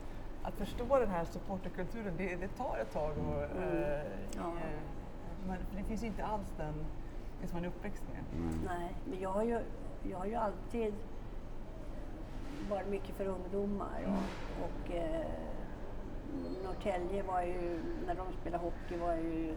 Att 0.44 0.54
förstå 0.56 1.00
den 1.00 1.10
här 1.10 1.26
supporterkulturen, 1.26 2.14
det, 2.18 2.36
det 2.36 2.48
tar 2.48 2.78
ett 2.82 2.94
tag. 2.94 3.12
Och, 3.18 3.42
eh, 3.64 4.02
Ja. 4.36 4.42
eh, 4.42 4.80
men 5.48 5.58
det 5.76 5.84
finns 5.84 6.04
ju 6.04 6.08
inte 6.08 6.26
alls 6.26 6.54
den, 6.58 6.74
det 7.42 7.48
som 7.48 7.56
man 7.56 7.64
är 7.66 7.68
uppväxt 7.68 8.04
med. 8.14 8.42
Nej, 8.66 8.96
men 9.06 9.20
jag 9.20 9.30
har 9.30 9.44
ju, 9.44 9.60
jag 10.04 10.18
har 10.18 10.26
ju 10.26 10.36
alltid 10.36 10.94
varit 12.69 12.88
mycket 12.88 13.15
för 13.15 13.25
ungdomar. 13.25 14.08
Och, 14.08 14.63
och 14.65 14.96
eh, 14.96 15.27
Norrtälje 16.63 17.24
var 17.24 17.41
ju, 17.41 17.79
när 18.05 18.15
de 18.15 18.34
spelade 18.41 18.63
hockey 18.63 18.98
var 18.98 19.13
ju, 19.13 19.55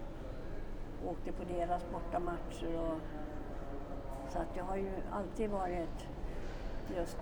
åkte 1.06 1.32
på 1.32 1.44
deras 1.44 1.82
bortamatcher. 1.92 2.78
Och, 2.78 3.00
så 4.32 4.38
att 4.38 4.56
jag 4.56 4.64
har 4.64 4.76
ju 4.76 4.92
alltid 5.10 5.50
varit 5.50 6.08
just 6.96 7.18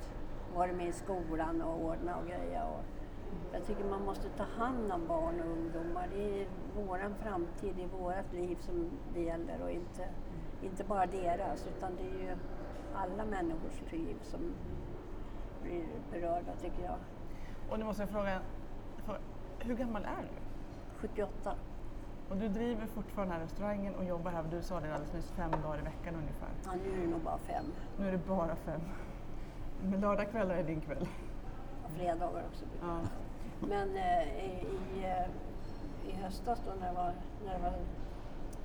varit 0.54 0.76
med 0.76 0.88
i 0.88 0.92
skolan 0.92 1.62
och 1.62 1.84
ordnat 1.84 2.22
och 2.22 2.28
grejer. 2.28 2.64
Och 2.64 2.84
jag 3.52 3.66
tycker 3.66 3.84
man 3.84 4.04
måste 4.04 4.28
ta 4.28 4.44
hand 4.44 4.92
om 4.92 5.06
barn 5.06 5.40
och 5.40 5.46
ungdomar. 5.46 6.08
Det 6.14 6.40
är 6.40 6.46
våran 6.76 7.14
framtid, 7.22 7.72
det 7.76 7.82
är 7.82 7.88
vårat 7.88 8.32
liv 8.32 8.58
som 8.60 8.90
det 9.14 9.20
gäller 9.20 9.62
och 9.62 9.70
inte, 9.70 10.08
inte 10.62 10.84
bara 10.84 11.06
deras 11.06 11.66
utan 11.66 11.96
det 11.96 12.02
är 12.02 12.28
ju 12.30 12.36
alla 12.94 13.24
människors 13.24 13.92
liv 13.92 14.16
som 14.22 14.54
blir 15.62 15.84
berörda 16.10 16.52
tycker 16.60 16.84
jag. 16.84 16.96
Och 17.70 17.78
nu 17.78 17.84
måste 17.84 18.02
jag 18.02 18.10
fråga, 18.10 18.40
hur 19.58 19.74
gammal 19.74 20.04
är 20.04 20.22
du? 20.22 20.28
78. 21.00 21.54
Och 22.30 22.36
du 22.36 22.48
driver 22.48 22.86
fortfarande 22.86 23.34
den 23.34 23.40
här 23.40 23.46
restaurangen 23.48 23.94
och 23.94 24.04
jobbar 24.04 24.30
här, 24.30 24.44
du 24.50 24.62
sa 24.62 24.80
det 24.80 24.94
alldeles 24.94 25.14
nyss, 25.14 25.30
fem 25.30 25.50
dagar 25.50 25.78
i 25.78 25.82
veckan 25.82 26.14
ungefär. 26.14 26.48
Ja, 26.64 26.70
nu 26.84 26.92
är 26.92 27.00
det 27.00 27.10
nog 27.10 27.20
bara 27.20 27.38
fem. 27.38 27.64
Nu 27.98 28.08
är 28.08 28.12
det 28.12 28.26
bara 28.28 28.56
fem. 28.56 28.80
Men 29.82 30.00
lördagskvällar 30.00 30.54
är 30.54 30.64
din 30.64 30.80
kväll. 30.80 31.08
Och 31.84 31.90
fredagar 31.90 32.44
också. 32.50 32.64
Ja. 32.80 33.00
Men 33.60 33.96
eh, 33.96 34.44
i, 34.44 34.66
i, 34.94 35.04
eh, 35.04 36.10
i 36.10 36.22
höstas 36.22 36.62
då 36.66 36.72
när 36.80 36.88
det 36.88 36.94
var, 36.94 37.12
när 37.44 37.54
det 37.54 37.62
var 37.62 37.74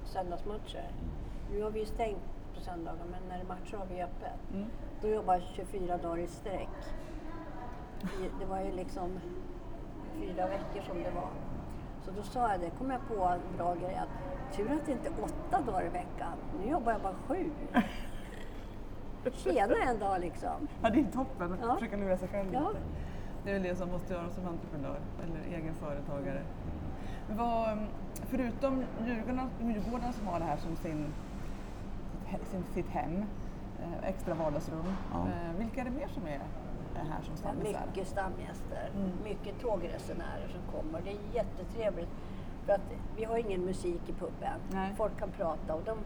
söndagsmatcher. 0.06 0.92
Nu 1.52 1.64
har 1.64 1.72
vi 1.72 1.80
ju 1.80 1.86
stängt 1.86 2.33
söndagar 2.64 3.06
men 3.12 3.22
när 3.30 3.38
det 3.38 3.44
är 3.44 3.48
matcher 3.48 3.78
har 3.78 3.86
vi 3.86 4.02
öppet. 4.02 4.52
Mm. 4.54 4.66
Då 5.02 5.08
jobbar 5.08 5.34
jag 5.34 5.44
24 5.44 5.98
dagar 5.98 6.18
i 6.18 6.28
sträck. 6.28 6.70
Det 8.40 8.46
var 8.46 8.62
ju 8.62 8.72
liksom 8.72 9.20
fyra 10.14 10.48
veckor 10.48 10.82
som 10.88 11.04
det 11.04 11.12
var. 11.12 11.30
Så 12.06 12.12
då 12.12 12.24
sa 12.24 12.52
jag 12.52 12.60
det, 12.60 12.70
kom 12.70 12.92
jag 12.92 13.08
på 13.08 13.24
en 13.24 13.58
bra 13.58 13.76
grej 13.76 13.96
att 13.96 14.56
tur 14.56 14.72
att 14.72 14.86
det 14.86 14.92
inte 14.92 15.08
är 15.08 15.14
åtta 15.24 15.62
dagar 15.72 15.86
i 15.86 15.90
veckan. 15.90 16.34
Nu 16.62 16.72
jobbar 16.72 16.92
jag 16.92 17.02
bara 17.02 17.14
sju. 17.28 17.52
Tjena 19.32 19.76
en 19.76 20.00
dag 20.00 20.22
liksom. 20.22 20.68
Ja, 20.82 20.90
det 20.90 21.00
är 21.00 21.12
toppen. 21.12 21.58
Ja. 21.62 21.74
Försöka 21.74 21.98
lura 21.98 22.18
sig 22.18 22.28
själv 22.28 22.54
Ja. 22.54 22.60
lite. 22.60 22.82
Det 23.44 23.50
är 23.50 23.54
väl 23.54 23.64
det 23.64 23.76
som 23.76 23.90
måste 23.90 24.14
göras 24.14 24.36
som 24.36 24.48
entreprenör 24.48 25.00
eller 25.24 25.58
egen 25.58 25.74
företagare. 25.76 26.42
Vad, 27.30 27.78
förutom 28.30 28.84
Djurgården, 29.06 29.50
Djurgården 29.62 30.14
som 30.14 30.28
har 30.28 30.40
det 30.40 30.46
här 30.46 30.58
som 30.58 30.76
sin, 30.76 31.14
sin, 32.44 32.64
sitt 32.74 32.90
hem, 32.90 33.24
eh, 33.82 34.10
extra 34.10 34.34
vardagsrum. 34.34 34.86
Ja. 35.14 35.20
Eh, 35.28 35.58
vilka 35.60 35.82
är 35.82 35.86
det 35.86 35.92
mer 35.92 36.08
som 36.08 36.28
är 36.28 36.40
är 36.96 37.06
här 37.10 37.22
som 37.22 37.38
stammisar? 37.38 37.82
Mycket 37.88 38.08
stamgäster, 38.08 38.90
Mm. 38.96 39.12
mycket 39.24 39.60
tågresenärer 39.62 40.48
som 40.48 40.62
kommer. 40.82 41.02
Det 41.02 41.10
är 41.12 41.18
jättetrevligt. 41.36 42.10
För 42.66 42.74
att 42.74 42.82
vi 43.18 43.24
har 43.24 43.38
ingen 43.38 43.66
musik 43.66 44.02
i 44.10 44.14
puben. 44.14 44.60
Nej. 44.72 44.94
Folk 44.98 45.20
kan 45.20 45.32
prata 45.32 45.74
och 45.76 45.82
de, 45.86 45.98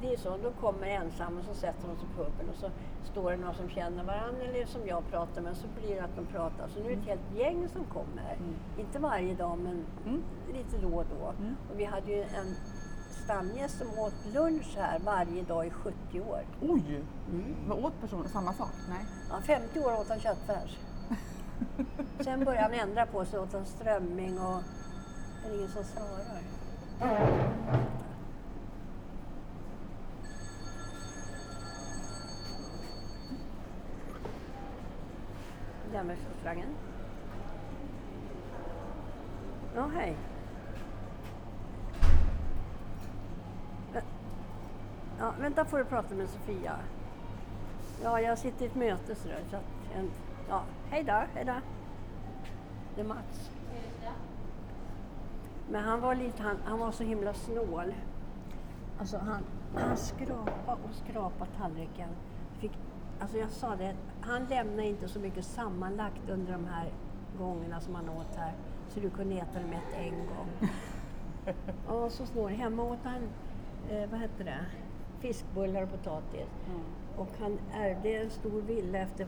det 0.00 0.12
är 0.12 0.16
så, 0.16 0.36
då 0.42 0.50
kommer 0.50 0.86
ensamma 0.86 1.38
och 1.40 1.44
så 1.46 1.54
sätter 1.54 1.88
de 1.88 1.96
sig 1.96 2.08
på 2.16 2.24
puben 2.24 2.48
och 2.50 2.54
så 2.56 2.70
står 3.04 3.30
det 3.30 3.36
några 3.36 3.54
som 3.54 3.68
känner 3.68 4.04
varandra 4.04 4.42
eller 4.42 4.66
som 4.66 4.80
jag 4.86 5.06
pratar 5.10 5.42
med 5.42 5.56
så 5.56 5.66
blir 5.80 5.94
det 5.94 6.00
att 6.04 6.16
de 6.16 6.26
pratar. 6.26 6.68
Så 6.68 6.80
nu 6.80 6.92
är 6.92 6.96
det 6.96 7.02
ett 7.02 7.08
helt 7.08 7.34
gäng 7.38 7.68
som 7.68 7.84
kommer. 7.84 8.36
Inte 8.78 8.98
varje 8.98 9.34
dag 9.34 9.58
men 9.58 9.84
Mm. 10.06 10.22
lite 10.52 10.78
då 10.86 10.96
och 10.96 11.04
då. 11.20 11.28
Mm. 11.42 11.56
Och 11.72 11.80
vi 11.80 11.84
hade 11.84 12.10
ju 12.12 12.22
en 12.22 12.54
stamgäst 13.32 13.78
som 13.78 13.98
åt 13.98 14.14
lunch 14.34 14.76
här 14.76 14.98
varje 14.98 15.42
dag 15.42 15.66
i 15.66 15.70
70 15.70 16.20
år. 16.20 16.40
Oj! 16.60 17.04
Mm. 17.30 17.56
Vad 17.68 17.84
åt 17.84 18.00
personen? 18.00 18.28
Samma 18.28 18.52
sak? 18.52 18.70
Nej. 18.88 19.06
Ja, 19.30 19.40
50 19.40 19.80
år 19.80 20.00
åt 20.00 20.08
han 20.08 20.20
köttfärs. 20.20 20.78
Sen 22.20 22.44
började 22.44 22.62
han 22.62 22.88
ändra 22.88 23.06
på 23.06 23.24
sig 23.24 23.38
åt 23.38 23.52
han 23.52 23.66
strömming 23.66 24.40
och 24.40 24.62
det 25.42 25.48
är 25.50 25.56
ingen 25.56 25.68
som 25.68 25.84
svarar. 25.84 26.42
Järnvägsrestaurangen. 35.92 36.74
Ja, 39.74 39.90
hej. 39.94 40.16
Vänta 45.42 45.64
får 45.64 45.78
du 45.78 45.84
prata 45.84 46.14
med 46.14 46.28
Sofia. 46.28 46.76
Ja, 48.02 48.20
jag 48.20 48.38
sitter 48.38 48.64
i 48.64 48.68
ett 48.68 48.74
möte 48.74 49.14
så, 49.14 49.28
där, 49.28 49.40
så 49.50 49.56
att 49.56 49.62
en, 49.96 50.10
ja, 50.48 50.62
hej 50.90 51.04
då, 51.04 51.22
hej 51.34 51.44
då. 51.44 51.54
Det 52.94 53.00
är 53.00 53.04
Mats. 53.04 53.50
Men 55.70 55.84
han 55.84 56.00
var, 56.00 56.14
lite, 56.14 56.42
han, 56.42 56.56
han 56.64 56.78
var 56.78 56.92
så 56.92 57.04
himla 57.04 57.34
snål. 57.34 57.94
Alltså 58.98 59.18
han, 59.18 59.42
han 59.74 59.96
skrapade 59.96 60.78
och 60.84 60.94
skrapade 60.94 61.50
tallriken. 61.58 62.08
Fick, 62.58 62.72
alltså 63.20 63.38
jag 63.38 63.50
sa 63.50 63.76
det, 63.76 63.94
han 64.20 64.44
lämnade 64.44 64.88
inte 64.88 65.08
så 65.08 65.18
mycket 65.18 65.44
sammanlagt 65.44 66.28
under 66.28 66.52
de 66.52 66.64
här 66.66 66.92
gångerna 67.38 67.80
som 67.80 67.94
han 67.94 68.08
åt 68.08 68.36
här. 68.36 68.52
Så 68.88 69.00
du 69.00 69.10
kunde 69.10 69.34
äta 69.34 69.58
det 69.58 69.66
med 69.66 69.78
ett 69.78 69.98
en 69.98 70.18
gång. 70.18 70.70
Ja, 71.88 72.10
så 72.10 72.26
snål. 72.26 72.50
Hemma 72.50 72.82
åt 72.82 73.04
han, 73.04 73.28
eh, 73.90 74.10
vad 74.10 74.20
hette 74.20 74.44
det, 74.44 74.66
fiskbullar 75.22 75.82
och 75.82 75.90
potatis. 75.90 76.48
Och 77.16 77.28
han 77.40 77.58
ärvde 77.74 78.08
en 78.08 78.30
stor 78.30 78.62
villa 78.62 78.98
efter 78.98 79.26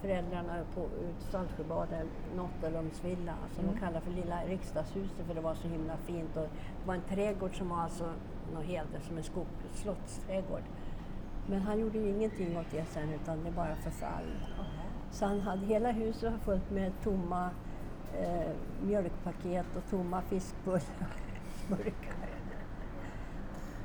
föräldrarna 0.00 0.54
på 0.74 0.80
ut 0.80 1.22
Saltsjöbaden, 1.30 2.06
Nottelumsvilla, 2.36 3.34
som 3.54 3.64
Mm. 3.64 3.74
de 3.74 3.80
kallar 3.80 4.00
för 4.00 4.10
Lilla 4.10 4.44
riksdagshuset 4.44 5.26
för 5.26 5.34
det 5.34 5.40
var 5.40 5.54
så 5.54 5.68
himla 5.68 5.96
fint. 5.96 6.36
Och 6.36 6.42
det 6.42 6.86
var 6.86 6.94
en 6.94 7.00
trädgård 7.08 7.58
som 7.58 7.68
var 7.68 7.76
alltså 7.76 8.04
något 8.54 8.64
helt 8.64 9.04
som 9.08 9.16
en 9.16 9.22
skog, 9.24 9.46
slottsträdgård. 9.74 10.62
Men 11.48 11.60
han 11.60 11.80
gjorde 11.80 11.98
ju 11.98 12.08
ingenting 12.08 12.58
åt 12.58 12.66
det 12.70 12.84
sen 12.84 13.12
utan 13.22 13.44
det 13.44 13.50
bara 13.50 13.74
förfall. 13.76 14.24
Så 15.10 15.26
han 15.26 15.40
hade 15.40 15.66
hela 15.66 15.90
huset 15.92 16.32
var 16.32 16.38
fullt 16.38 16.70
med 16.70 16.92
tomma 17.02 17.50
eh, 18.18 18.50
mjölkpaket 18.82 19.76
och 19.76 19.90
tomma 19.90 20.22
fiskbullar. 20.22 20.82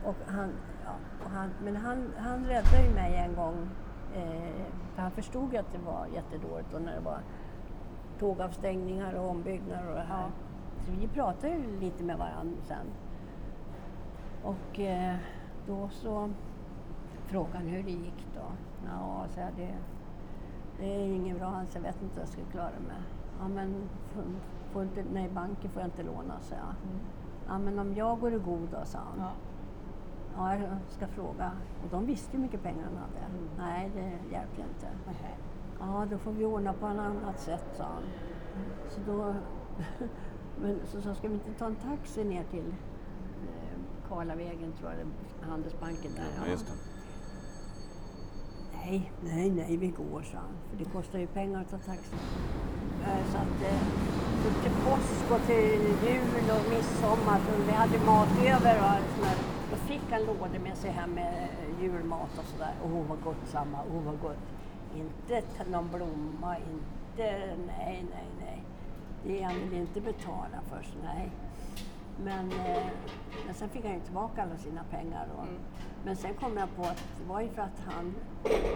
Och 0.04 0.16
han, 0.28 0.50
ja, 0.86 0.92
han, 1.34 1.50
men 1.64 1.76
han, 1.76 2.14
han 2.18 2.46
räddade 2.46 2.84
ju 2.84 2.94
mig 2.94 3.16
en 3.16 3.36
gång. 3.36 3.70
Eh, 4.16 4.66
för 4.96 5.02
han 5.02 5.12
förstod 5.12 5.54
ju 5.54 5.60
att 5.60 5.72
det 5.72 5.78
var 5.78 6.08
jättedåligt 6.14 6.74
och 6.74 6.82
när 6.82 6.96
det 6.96 7.02
var 7.02 7.20
tågavstängningar 8.20 9.14
och 9.14 9.30
ombyggnader 9.30 9.90
och 9.90 9.96
det 9.96 10.02
här. 10.02 10.32
Så 10.86 10.92
vi 10.92 11.08
pratade 11.08 11.54
ju 11.54 11.80
lite 11.80 12.04
med 12.04 12.18
varandra 12.18 12.62
sen. 12.64 12.86
Och 14.44 14.80
eh, 14.80 15.16
då 15.68 15.90
så 15.90 16.30
frågade 17.26 17.58
han 17.58 17.68
hur 17.68 17.84
det 17.84 17.92
gick 17.92 18.28
då. 18.36 18.52
Ja, 18.86 19.26
så 19.30 19.40
här, 19.40 19.52
det, 19.58 19.74
det 20.80 20.96
är 20.96 21.08
inget 21.08 21.38
bra 21.38 21.48
alls, 21.48 21.76
jag 21.76 21.82
vet 21.82 22.02
inte 22.02 22.16
vad 22.16 22.22
jag 22.22 22.30
ska 22.30 22.42
klara 22.52 22.80
mig. 22.88 23.02
Ja, 23.40 23.48
men 23.48 23.90
får, 24.74 24.84
inte, 24.84 25.04
nej, 25.14 25.30
banken 25.30 25.72
får 25.72 25.82
jag 25.82 25.88
inte 25.88 26.04
låna, 26.04 26.40
så 26.42 26.54
jag. 26.54 26.76
Ja, 27.48 27.60
men 27.60 27.80
om 27.80 27.96
jag 27.96 28.20
går 28.20 28.34
i 28.34 28.38
god 28.38 28.70
då, 28.72 28.86
sa 28.86 29.00
han. 29.00 29.20
Ja. 29.20 29.32
Ja, 30.38 30.56
jag 30.56 30.78
ska 30.90 31.08
fråga. 31.08 31.52
Och 31.84 31.90
de 31.92 32.06
visste 32.06 32.32
hur 32.32 32.40
mycket 32.44 32.64
pengar 32.64 32.84
han 32.84 32.98
hade. 32.98 33.26
Mm. 33.26 33.50
Nej, 33.58 33.92
det 33.96 34.34
hjälper 34.36 34.62
inte. 34.62 34.88
Ja, 35.80 36.06
då 36.12 36.18
får 36.18 36.32
vi 36.32 36.46
ordna 36.46 36.74
på 36.74 36.88
ett 36.88 37.00
annat 37.00 37.40
sätt, 37.40 37.66
sa 37.78 37.84
han. 37.84 38.04
Så 38.90 39.00
då 39.12 39.36
men 40.62 40.80
så 40.86 41.02
sa 41.02 41.16
ska 41.16 41.28
vi 41.28 41.34
inte 41.34 41.52
ta 41.60 41.66
en 41.66 41.76
taxi 41.76 42.24
ner 42.24 42.44
till 42.44 42.68
eh, 42.68 43.78
Karlavägen, 44.10 44.72
tror 44.80 44.92
jag, 44.92 45.00
eller 45.00 45.12
Handelsbanken 45.50 46.12
där. 46.16 46.26
Ja, 46.46 46.52
just 46.52 46.68
det. 46.68 46.74
Nej, 48.74 49.12
nej, 49.22 49.50
nej, 49.52 49.78
vi 49.78 49.88
går, 49.88 50.22
sa 50.22 50.38
han. 50.38 50.54
För 50.70 50.78
det 50.78 50.86
kostar 50.92 51.20
ju 51.20 51.28
pengar 51.28 51.62
att 51.62 51.70
ta 51.70 51.78
taxi. 51.78 52.16
Eh, 53.04 53.32
Så 53.32 53.38
att 53.38 53.62
eh, 53.72 53.82
till 54.64 54.72
påsk 54.86 55.32
och 55.32 55.48
till 55.48 55.82
jul 56.08 56.46
och 56.56 56.70
midsommar, 56.70 57.40
så 57.40 57.62
vi 57.68 57.72
hade 57.72 58.00
mat 58.06 58.30
över 58.46 58.80
och 58.80 58.90
allt 58.90 59.06
sånt 59.16 59.24
där. 59.24 59.61
Då 59.72 59.78
fick 59.78 60.02
han 60.12 60.22
lådor 60.22 60.60
med 60.60 60.78
sig 60.78 60.92
hem 60.92 61.10
med 61.10 61.34
eh, 61.44 61.84
julmat 61.84 62.38
och 62.40 62.46
sådär. 62.46 62.74
Åh, 62.84 63.06
vad 63.10 63.24
gott, 63.24 63.48
samma. 63.48 63.78
Åh, 63.94 64.02
vad 64.06 64.20
gott. 64.22 64.38
Inte 64.96 65.44
någon 65.72 65.90
blomma, 65.90 66.58
inte, 66.58 67.56
nej, 67.68 68.06
nej, 68.12 68.28
nej. 68.40 68.64
Det 69.24 69.42
han 69.42 69.54
vill 69.70 69.74
inte 69.74 70.02
betala 70.02 70.62
för, 70.70 70.82
så 70.84 70.98
nej. 71.04 71.32
Men, 72.24 72.52
eh, 72.52 72.84
men 73.46 73.54
sen 73.56 73.70
fick 73.70 73.86
han 73.86 73.94
ju 73.94 74.00
tillbaka 74.00 74.44
alla 74.44 74.58
sina 74.58 74.84
pengar. 74.84 75.28
Och, 75.38 75.44
Mm. 75.44 75.60
Men 76.06 76.16
sen 76.16 76.34
kom 76.34 76.58
jag 76.58 76.76
på 76.76 76.82
att 76.82 77.04
det 77.20 77.30
var 77.30 77.42
ju 77.42 77.50
för 77.50 77.62
att 77.62 77.80
han, 77.86 78.16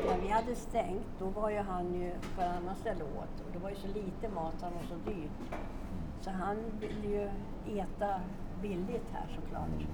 när 0.08 0.18
vi 0.22 0.28
hade 0.28 0.56
stängt, 0.56 1.08
då 1.20 1.26
var 1.26 1.50
ju 1.50 1.60
han 1.60 1.94
ju 1.94 2.12
på 2.36 2.42
ett 2.42 2.48
annat 2.58 2.78
ställe 2.78 3.04
och 3.04 3.24
åt. 3.24 3.46
Och 3.46 3.52
det 3.54 3.60
var 3.60 3.70
ju 3.70 3.76
så 3.76 3.88
lite 3.88 4.30
mat, 4.36 4.54
han 4.62 4.74
var 4.74 4.84
så 4.84 4.96
dyrt. 5.10 5.60
Så 6.22 6.30
han 6.30 6.58
ville 6.80 7.08
ju 7.08 7.30
äta 7.80 8.22
billigt 8.62 9.10
här 9.14 9.28
såklart. 9.36 9.88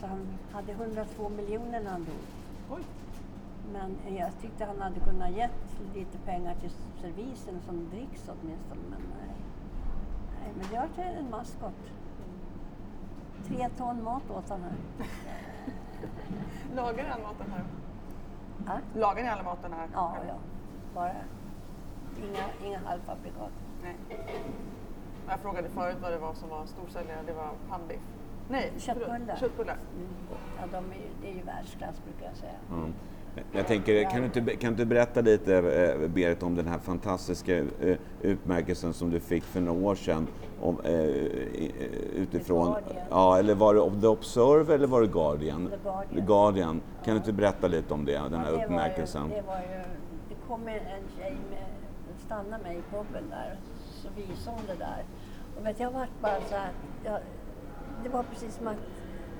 Så 0.00 0.06
han 0.06 0.38
hade 0.52 0.72
102 0.72 1.28
miljoner 1.28 1.80
när 1.80 1.90
han 1.90 2.04
dog. 2.04 2.14
Oj. 2.70 2.82
Men 3.72 4.16
jag 4.16 4.30
tyckte 4.40 4.64
han 4.64 4.80
hade 4.80 5.00
kunnat 5.00 5.30
gett 5.30 5.80
lite 5.94 6.18
pengar 6.18 6.54
till 6.54 6.70
servisen 7.00 7.60
som 7.66 7.90
dricks 7.90 8.28
åtminstone. 8.28 8.80
Men 8.90 9.02
nej. 9.18 9.36
nej 10.40 10.52
men 10.56 10.66
jag 10.74 11.06
är 11.06 11.16
en 11.16 11.30
maskot. 11.30 11.92
Tre 13.46 13.68
ton 13.68 14.04
mat 14.04 14.30
åt 14.30 14.48
han 14.48 14.62
här. 14.62 15.06
Lagar 16.74 17.10
all 17.10 17.22
maten 17.22 17.50
här? 17.50 17.64
Ja, 18.66 19.00
Lagar 19.00 19.22
ni 19.22 19.28
all 19.28 19.44
maten 19.44 19.72
här? 19.72 19.88
ja. 19.92 20.16
ja. 20.28 20.34
Bara 20.94 21.12
inga, 22.18 22.68
inga 22.68 22.78
halvfabrikat. 22.78 23.52
Nej. 23.82 23.96
Jag 25.28 25.40
frågade 25.40 25.68
förut 25.68 25.96
vad 26.02 26.12
det 26.12 26.18
var 26.18 26.34
som 26.34 26.48
var 26.48 26.66
storsäljare. 26.66 27.22
Det 27.26 27.32
var 27.32 27.50
pannbiff. 27.68 28.00
Nej, 28.50 28.72
Köttbullar. 28.78 29.20
förlåt, 29.20 29.40
Köttbullar. 29.40 29.76
Mm. 29.96 30.08
Ja, 30.60 30.66
de 30.72 30.76
är 30.76 30.96
ju, 30.96 31.10
det 31.22 31.28
är 31.30 31.34
ju 31.34 31.42
världsklass 31.42 31.94
brukar 32.04 32.26
jag 32.26 32.36
säga. 32.36 32.52
Mm. 32.70 32.92
Jag 33.52 33.66
tänker, 33.66 34.10
kan 34.10 34.20
du, 34.20 34.26
inte, 34.26 34.56
kan 34.56 34.74
du 34.74 34.84
berätta 34.84 35.20
lite, 35.20 35.56
eh, 35.56 36.08
Berit, 36.08 36.42
om 36.42 36.54
den 36.54 36.66
här 36.66 36.78
fantastiska 36.78 37.56
eh, 37.58 37.96
utmärkelsen 38.22 38.92
som 38.92 39.10
du 39.10 39.20
fick 39.20 39.44
för 39.44 39.60
några 39.60 39.86
år 39.86 39.94
sedan? 39.94 40.26
Om, 40.60 40.80
eh, 40.84 40.92
utifrån, 42.14 42.74
ja, 43.10 43.38
eller 43.38 43.54
var 43.54 43.74
det 43.74 44.00
The 44.00 44.06
Observer 44.06 44.74
eller 44.74 44.86
var 44.86 45.00
det 45.00 45.06
Guardian? 45.06 45.70
The 45.70 45.76
Guardian. 45.82 46.14
The 46.14 46.20
Guardian. 46.20 46.80
Kan 47.04 47.14
du 47.14 47.16
inte 47.18 47.32
berätta 47.32 47.66
lite 47.66 47.94
om 47.94 48.04
det, 48.04 48.12
den 48.12 48.34
här 48.34 48.52
Ja, 48.52 48.56
det 48.58 48.64
utmärkelsen? 48.64 49.22
Var 49.22 49.36
ju, 49.36 49.42
det, 49.42 49.46
var 49.46 49.56
ju, 49.56 49.82
det 50.28 50.34
kom 50.48 50.68
en 50.68 50.78
tjej 51.18 51.36
med, 51.50 51.64
stannade 52.26 52.62
mig 52.62 52.76
i 52.76 52.82
puben 52.90 53.24
där, 53.30 53.56
så 54.02 54.08
visade 54.16 54.56
hon 54.56 54.66
det 54.66 54.84
där. 54.84 55.04
Och 55.58 55.66
vet, 55.66 55.80
jag 55.80 55.90
vart 55.90 56.20
bara 56.20 56.40
så 56.48 56.56
här, 56.56 56.70
jag, 57.04 57.20
det 58.02 58.08
var 58.08 58.22
precis 58.22 58.54
som 58.54 58.68
att 58.68 58.76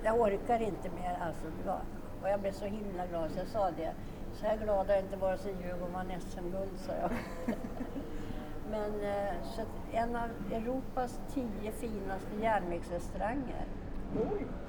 jag 0.02 0.20
orkar 0.20 0.62
inte 0.62 0.90
mer. 0.90 1.18
Alltså, 1.20 1.44
det 1.62 1.68
var, 1.68 1.80
och 2.22 2.28
jag 2.28 2.40
blev 2.40 2.52
så 2.52 2.64
himla 2.64 3.06
glad 3.06 3.30
så 3.30 3.38
jag 3.38 3.46
sa 3.46 3.70
det. 3.70 3.92
Så 4.32 4.46
här 4.46 4.56
glad 4.56 4.86
har 4.86 4.94
jag 4.94 5.04
inte 5.04 5.16
varit 5.16 5.40
sedan 5.40 5.60
Djurgården 5.62 5.92
vann 5.92 6.20
SM-guld, 6.20 6.78
sa 6.86 6.92
jag. 6.92 7.10
Men 8.70 9.04
eh, 9.04 9.34
så 9.54 9.62
att 9.62 9.68
en 9.92 10.16
av 10.16 10.28
Europas 10.52 11.20
tio 11.34 11.72
finaste 11.72 12.36
järnvägsrestauranger. 12.42 13.64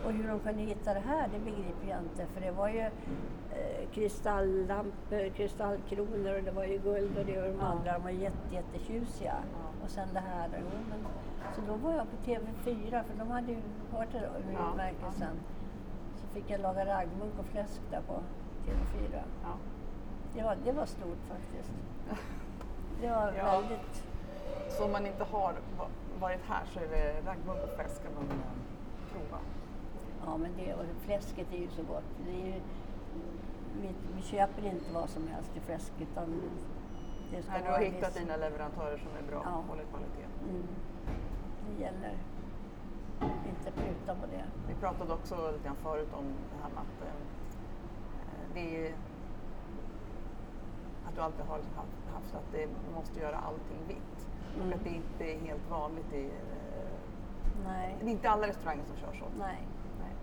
Och 0.06 0.12
hur 0.12 0.28
de 0.28 0.40
kunde 0.40 0.62
hitta 0.62 0.94
det 0.94 1.00
här, 1.00 1.28
det 1.34 1.40
begriper 1.40 1.88
jag 1.90 2.00
inte. 2.00 2.26
För 2.34 2.42
det 2.42 2.52
var 2.52 2.70
ju 2.70 2.80
eh, 2.80 3.90
kristalllampor, 3.94 5.30
kristallkronor 5.36 6.38
och 6.38 6.44
det 6.44 6.52
var 6.52 6.64
ju 6.64 6.78
guld 6.78 7.18
och 7.18 7.26
det 7.26 7.42
och 7.42 7.54
de 7.54 7.60
andra. 7.62 7.94
De 7.94 8.04
var 8.04 8.10
jätte, 8.10 8.56
jättetjusiga. 8.56 9.36
Och 9.84 9.90
sen 9.90 10.08
det 10.14 10.20
här. 10.20 10.50
Jo, 10.54 10.68
men, 10.90 11.00
så 11.56 11.62
då 11.68 11.74
var 11.78 11.94
jag 11.94 12.06
på 12.12 12.18
TV4, 12.32 13.04
för 13.04 13.18
de 13.20 13.32
hade 13.32 13.52
ju 13.52 13.58
hört 13.92 14.08
det 14.12 14.18
om 14.28 14.54
Ja. 14.54 14.70
utmärkelsen. 14.72 15.36
Så 16.16 16.28
fick 16.28 16.50
jag 16.50 16.62
laga 16.62 16.86
raggmunk 16.86 17.34
och 17.40 17.46
fläsk 17.46 17.82
där 17.92 18.02
på 18.08 18.14
TV4. 18.66 19.22
Ja. 19.44 19.50
Det 20.36 20.44
var, 20.44 20.58
det 20.66 20.72
var 20.72 20.86
stort 20.86 21.18
faktiskt. 21.30 21.72
Det 23.02 23.08
var 23.10 23.34
Ja. 23.38 23.60
väldigt... 23.62 24.04
Så 24.70 24.86
om 24.86 24.92
man 24.92 25.06
inte 25.06 25.24
har 25.24 25.54
va- 25.78 25.88
varit 26.20 26.40
här 26.48 26.66
så 26.74 26.80
är 26.80 26.88
det 26.88 27.14
raggmunk 27.30 27.60
och 27.64 27.70
fläsk 27.76 28.02
man 28.16 28.24
eh, 28.24 28.38
prova. 29.12 29.40
Ja, 30.26 30.38
men 30.38 30.52
det, 30.58 30.74
och 30.74 30.86
fläsket 31.06 31.54
är 31.54 31.58
ju 31.58 31.68
så 31.70 31.84
gott. 31.84 32.04
Det 32.26 32.32
är 32.42 32.46
ju, 32.46 32.62
vi, 33.82 33.90
vi 34.16 34.22
köper 34.22 34.66
inte 34.66 34.94
vad 34.94 35.10
som 35.10 35.28
helst 35.28 35.54
till 35.54 35.62
fläsk 35.62 35.92
utan 36.02 36.42
det 37.32 37.42
ska 37.44 37.52
Nej, 37.52 37.62
du 37.66 37.72
har 37.72 37.80
hittat 37.80 38.10
viss- 38.16 38.20
dina 38.20 38.38
leverantörer 38.38 38.98
som 38.98 39.26
är 39.26 39.32
bra 39.32 39.42
Ja. 39.46 39.58
och 39.58 39.64
håller 39.64 39.84
kvalitet. 39.84 40.28
Mm. 40.50 40.64
Det 41.70 41.84
gäller 41.84 42.14
inte 43.50 43.72
pruta 43.72 44.16
på 44.22 44.26
det. 44.26 44.44
Vi 44.68 44.74
pratade 44.76 45.14
också 45.14 45.52
lite 45.52 45.64
grann 45.66 45.76
förut 45.76 46.10
om 46.14 46.26
det 46.26 46.64
här 46.64 46.70
med 46.70 46.80
att 46.82 47.08
eh, 47.08 47.14
det 48.54 48.88
är 48.88 48.94
att 51.08 51.16
du 51.16 51.22
alltid 51.22 51.46
har 51.46 51.56
haft, 51.56 51.98
haft 52.14 52.36
att 52.36 52.52
det, 52.52 52.68
måste 52.96 53.20
göra 53.20 53.36
allting 53.38 53.78
vitt. 53.88 54.28
Mm. 54.56 54.68
Och 54.68 54.76
att 54.76 54.84
det 54.84 54.90
inte 54.90 55.24
är 55.34 55.40
helt 55.40 55.70
vanligt 55.70 56.14
i... 56.14 56.30
Nej. 57.66 57.96
det 58.00 58.06
är 58.06 58.12
inte 58.12 58.30
alla 58.30 58.48
restauranger 58.48 58.84
som 58.84 58.98
kör 58.98 59.20
så. 59.20 59.26
Nej, 59.38 59.68
Nej. 60.00 60.14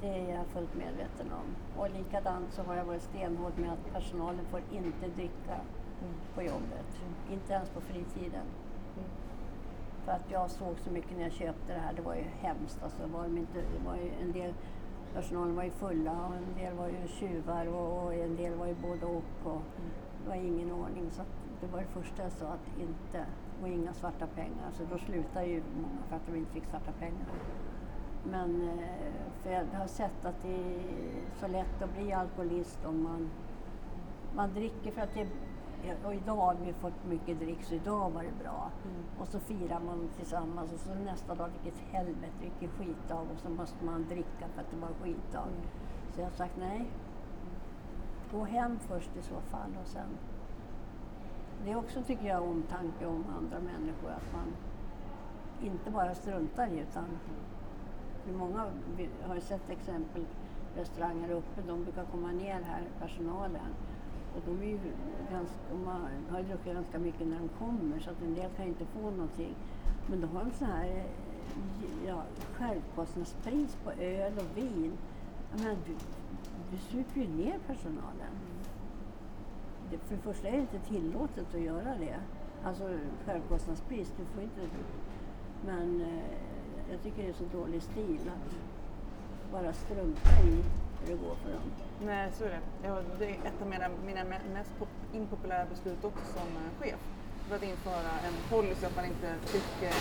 det 0.00 0.08
är 0.08 0.36
jag 0.36 0.46
fullt 0.46 0.74
medveten 0.74 1.32
om. 1.32 1.80
Och 1.80 1.90
likadant 1.90 2.52
så 2.52 2.62
har 2.62 2.76
jag 2.76 2.84
varit 2.84 3.02
stenhård 3.02 3.58
med 3.58 3.72
att 3.72 3.92
personalen 3.92 4.44
får 4.50 4.60
inte 4.72 5.08
dricka 5.08 5.56
på 6.34 6.42
jobbet. 6.42 6.90
Inte 7.30 7.52
ens 7.52 7.68
på 7.68 7.80
fritiden. 7.80 8.46
Mm. 8.96 9.10
För 10.04 10.12
att 10.12 10.30
jag 10.30 10.50
såg 10.50 10.78
så 10.78 10.90
mycket 10.90 11.16
när 11.16 11.22
jag 11.22 11.32
köpte 11.32 11.72
det 11.72 11.78
här, 11.78 11.92
det 11.92 12.02
var 12.02 12.14
ju 12.14 12.24
hemskt. 12.40 12.82
Alltså, 12.82 13.06
var 13.06 13.22
de 13.22 13.38
inte, 13.38 13.58
det 13.58 13.86
var 13.86 13.96
ju 13.96 14.10
en 14.22 14.32
del 14.32 14.54
personalen 15.14 15.56
var 15.56 15.64
ju 15.64 15.70
fulla 15.70 16.12
och 16.26 16.34
en 16.34 16.54
del 16.64 16.74
var 16.74 16.88
ju 16.88 17.08
tjuvar 17.08 17.66
och, 17.66 18.04
och 18.04 18.14
en 18.14 18.36
del 18.36 18.54
var 18.54 18.66
ju 18.66 18.74
både 18.74 19.06
och. 19.06 19.22
och 19.44 19.62
Det 20.22 20.28
var 20.28 20.36
ingen 20.36 20.72
ordning. 20.72 21.10
Så 21.10 21.22
det 21.60 21.66
var 21.66 21.80
det 21.80 22.02
första 22.02 22.22
jag 22.22 22.32
sa, 22.32 22.46
att 22.46 22.80
inte, 22.80 23.26
och 23.62 23.68
inga 23.68 23.94
svarta 23.94 24.26
pengar. 24.26 24.70
Så 24.72 24.82
då 24.90 24.98
slutade 24.98 25.46
ju 25.46 25.62
många 25.74 26.02
för 26.08 26.16
att 26.16 26.26
de 26.26 26.36
inte 26.36 26.52
fick 26.52 26.66
svarta 26.66 26.92
pengar. 26.92 27.26
Men 28.24 28.68
eh, 28.68 29.32
för 29.42 29.50
jag 29.50 29.64
har 29.78 29.86
sett 29.86 30.24
att 30.24 30.42
det 30.42 30.54
är 30.54 31.40
så 31.40 31.46
lätt 31.46 31.82
att 31.82 31.94
bli 31.94 32.12
alkoholist 32.12 32.78
om 32.84 33.02
man, 33.02 33.30
man 34.34 34.54
dricker 34.54 34.90
för 34.90 35.00
att 35.00 35.14
det 35.14 35.26
och 36.04 36.14
idag 36.14 36.36
har 36.36 36.54
vi 36.54 36.72
fått 36.72 37.06
mycket 37.08 37.38
drick 37.38 37.62
så 37.62 37.74
idag 37.74 38.10
var 38.10 38.22
det 38.22 38.44
bra. 38.44 38.70
Och 39.18 39.28
så 39.28 39.40
firar 39.40 39.80
man 39.80 40.08
tillsammans 40.16 40.72
och 40.72 40.80
så 40.80 40.94
nästa 40.94 41.34
dag, 41.34 41.50
vilket 41.62 41.80
helvete, 41.80 42.32
vilken 42.40 42.68
skitdag 42.68 43.26
och 43.34 43.38
så 43.38 43.48
måste 43.48 43.84
man 43.84 44.06
dricka 44.08 44.48
för 44.54 44.60
att 44.60 44.70
det 44.70 44.76
var 44.76 44.88
skitdag. 45.02 45.48
Så 46.14 46.20
jag 46.20 46.26
har 46.26 46.32
sagt 46.32 46.56
nej. 46.58 46.90
Gå 48.32 48.44
hem 48.44 48.78
först 48.78 49.16
i 49.16 49.22
så 49.22 49.40
fall 49.40 49.76
och 49.82 49.88
sen. 49.88 50.08
Det 51.64 51.70
är 51.70 51.76
också, 51.76 52.02
tycker 52.02 52.26
jag, 52.26 52.42
omtanke 52.42 53.06
om 53.06 53.24
andra 53.38 53.60
människor 53.60 54.10
att 54.10 54.32
man 54.32 54.54
inte 55.62 55.90
bara 55.90 56.14
struntar 56.14 56.66
i 56.66 56.80
utan 56.80 57.04
för 58.24 58.32
många 58.32 58.66
har 59.26 59.34
ju 59.34 59.40
sett 59.40 59.70
exempel 59.70 60.24
restauranger 60.76 61.30
uppe, 61.30 61.62
de 61.66 61.84
brukar 61.84 62.04
komma 62.04 62.32
ner 62.32 62.60
här, 62.62 62.82
personalen. 63.00 63.70
Och 64.36 64.42
de 64.46 64.62
är 64.62 64.66
ju 64.66 64.78
ganska, 65.32 65.56
de 65.70 65.86
har, 66.30 66.38
ju 66.38 66.44
druckit 66.44 66.74
ganska 66.74 66.98
mycket 66.98 67.26
när 67.26 67.38
de 67.38 67.48
kommer 67.48 68.00
så 68.00 68.10
att 68.10 68.22
en 68.22 68.34
del 68.34 68.50
kan 68.50 68.64
ju 68.64 68.70
inte 68.70 68.86
få 68.86 69.10
någonting. 69.10 69.54
Men 70.06 70.20
då 70.20 70.26
har 70.26 70.44
de 70.44 70.50
så 70.50 70.64
här 70.64 71.04
ja, 72.06 72.22
självkostnadspris 72.52 73.76
på 73.84 73.92
öl 73.92 74.38
och 74.38 74.56
vin. 74.56 74.92
Jag 75.50 75.60
menar, 75.60 75.76
du, 75.86 75.94
du 76.70 76.78
super 76.78 77.20
ju 77.20 77.28
ner 77.28 77.58
personalen. 77.66 78.32
Mm. 78.32 78.75
Det, 79.90 79.98
för 79.98 80.16
det 80.16 80.22
första 80.22 80.48
är 80.48 80.52
det 80.52 80.58
inte 80.58 80.78
tillåtet 80.78 81.54
att 81.54 81.60
göra 81.60 81.94
det. 81.98 82.16
Alltså 82.64 82.98
självkostnadspris, 83.26 84.12
du 84.18 84.24
får 84.34 84.42
inte... 84.42 84.60
Men 85.66 86.00
eh, 86.00 86.90
jag 86.90 87.02
tycker 87.02 87.22
det 87.22 87.28
är 87.28 87.32
så 87.32 87.44
dålig 87.58 87.82
stil 87.82 88.20
att 88.36 88.52
bara 89.52 89.72
strunta 89.72 90.30
i 90.44 90.50
hur 91.00 91.06
det 91.16 91.22
går 91.26 91.34
för 91.34 91.50
dem. 91.52 91.62
Nej, 92.04 92.32
så 92.32 92.44
är 92.44 92.48
det. 92.48 92.60
Ja, 92.88 93.00
det 93.18 93.24
är 93.26 93.30
ett 93.30 93.62
av 93.62 93.68
mina, 93.68 93.88
mina 94.06 94.20
me- 94.20 94.52
mest 94.52 94.70
pop- 94.78 95.14
impopulära 95.14 95.64
beslut 95.66 96.04
också 96.04 96.24
som 96.38 96.48
eh, 96.56 96.70
chef. 96.80 97.00
För 97.48 97.56
att 97.56 97.62
införa 97.62 98.10
en 98.26 98.34
policy 98.50 98.86
att 98.86 98.96
man 98.96 99.04
inte 99.04 99.34
fick, 99.44 99.82
eh, 99.82 99.96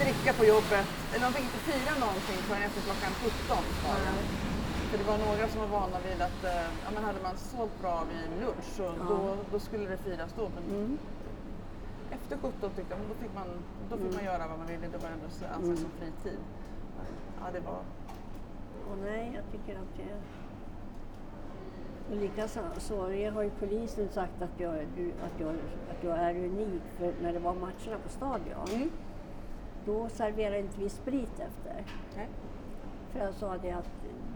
dricka 0.00 0.32
på 0.38 0.44
jobbet, 0.44 0.86
eller 1.12 1.24
man 1.24 1.32
fick 1.32 1.44
inte 1.44 1.62
fira 1.70 1.92
någonting 2.04 2.38
förrän 2.48 2.62
efter 2.62 2.80
klockan 2.80 3.12
17. 3.12 4.49
För 4.90 4.98
det 4.98 5.04
var 5.04 5.18
några 5.18 5.48
som 5.48 5.60
var 5.60 5.68
vana 5.80 5.96
vid 6.08 6.22
att 6.22 6.44
eh, 6.44 6.66
ja, 6.84 6.90
men 6.94 7.04
hade 7.04 7.22
man 7.22 7.36
sålt 7.36 7.80
bra 7.82 8.04
vid 8.10 8.40
lunch 8.42 8.64
så 8.64 8.82
Ja. 8.82 8.92
då, 9.08 9.36
då 9.52 9.58
skulle 9.58 9.86
det 9.88 9.96
firas 9.96 10.32
då. 10.38 10.48
Men 10.54 10.64
Mm. 10.76 10.98
efter 12.10 12.36
17 12.36 12.70
tyckte 12.76 12.90
jag 12.94 12.98
men 12.98 13.08
då 13.08 13.14
fick 13.14 13.34
man, 13.34 13.48
då 13.90 13.96
fick 13.96 14.14
man 14.14 14.24
göra 14.24 14.48
vad 14.48 14.58
man 14.58 14.66
ville, 14.66 14.86
det 14.92 14.98
var 14.98 15.08
ändå 15.10 15.28
så- 15.30 15.44
ansågs 15.56 15.80
som 15.80 15.90
fritid. 15.90 16.38
Ja, 17.40 17.46
det 17.52 17.60
var... 17.60 17.80
Och 18.90 18.98
nej, 19.04 19.32
jag 19.34 19.44
tycker 19.52 19.74
att 19.80 19.96
det 19.96 20.14
och 22.10 22.16
likaså 22.16 22.60
har 23.34 23.42
ju 23.42 23.50
polisen 23.50 24.08
sagt 24.08 24.42
att 24.42 24.60
jag, 24.60 24.74
att, 24.74 25.40
jag, 25.40 25.48
att 25.90 26.04
jag 26.04 26.18
är 26.18 26.34
unik 26.34 26.82
för 26.98 27.12
när 27.22 27.32
det 27.32 27.38
var 27.38 27.54
matcherna 27.54 27.98
på 28.02 28.08
stadion. 28.08 28.66
Mm. 28.74 28.90
Då 29.86 30.08
serverade 30.08 30.58
inte 30.58 30.80
vi 30.80 30.88
sprit 30.88 31.40
efter. 31.40 31.84
Nej. 32.16 32.28
För 33.12 33.18
jag 33.20 33.34
sa 33.34 33.56
det 33.58 33.70
att 33.70 33.90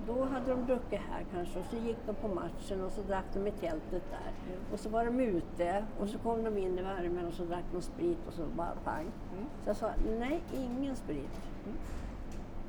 då 0.06 0.24
hade 0.24 0.50
de 0.50 0.66
druckit 0.66 1.00
här 1.10 1.24
kanske 1.32 1.58
och 1.58 1.64
så 1.70 1.76
gick 1.76 1.96
de 2.06 2.14
på 2.14 2.28
matchen 2.28 2.84
och 2.84 2.92
så 2.92 3.02
drack 3.02 3.24
de 3.34 3.46
i 3.46 3.50
tältet 3.50 4.02
där. 4.10 4.32
Och 4.72 4.80
så 4.80 4.88
var 4.88 5.04
de 5.04 5.20
ute 5.20 5.84
och 5.98 6.08
så 6.08 6.18
kom 6.18 6.44
de 6.44 6.58
in 6.58 6.78
i 6.78 6.82
värmen 6.82 7.26
och 7.26 7.34
så 7.34 7.44
drack 7.44 7.64
de 7.72 7.82
sprit 7.82 8.18
och 8.26 8.32
så 8.32 8.42
bara 8.56 8.74
pang. 8.84 9.06
Mm. 9.32 9.44
Så 9.64 9.70
jag 9.70 9.76
sa 9.76 9.90
nej, 10.18 10.42
ingen 10.52 10.96
sprit. 10.96 11.40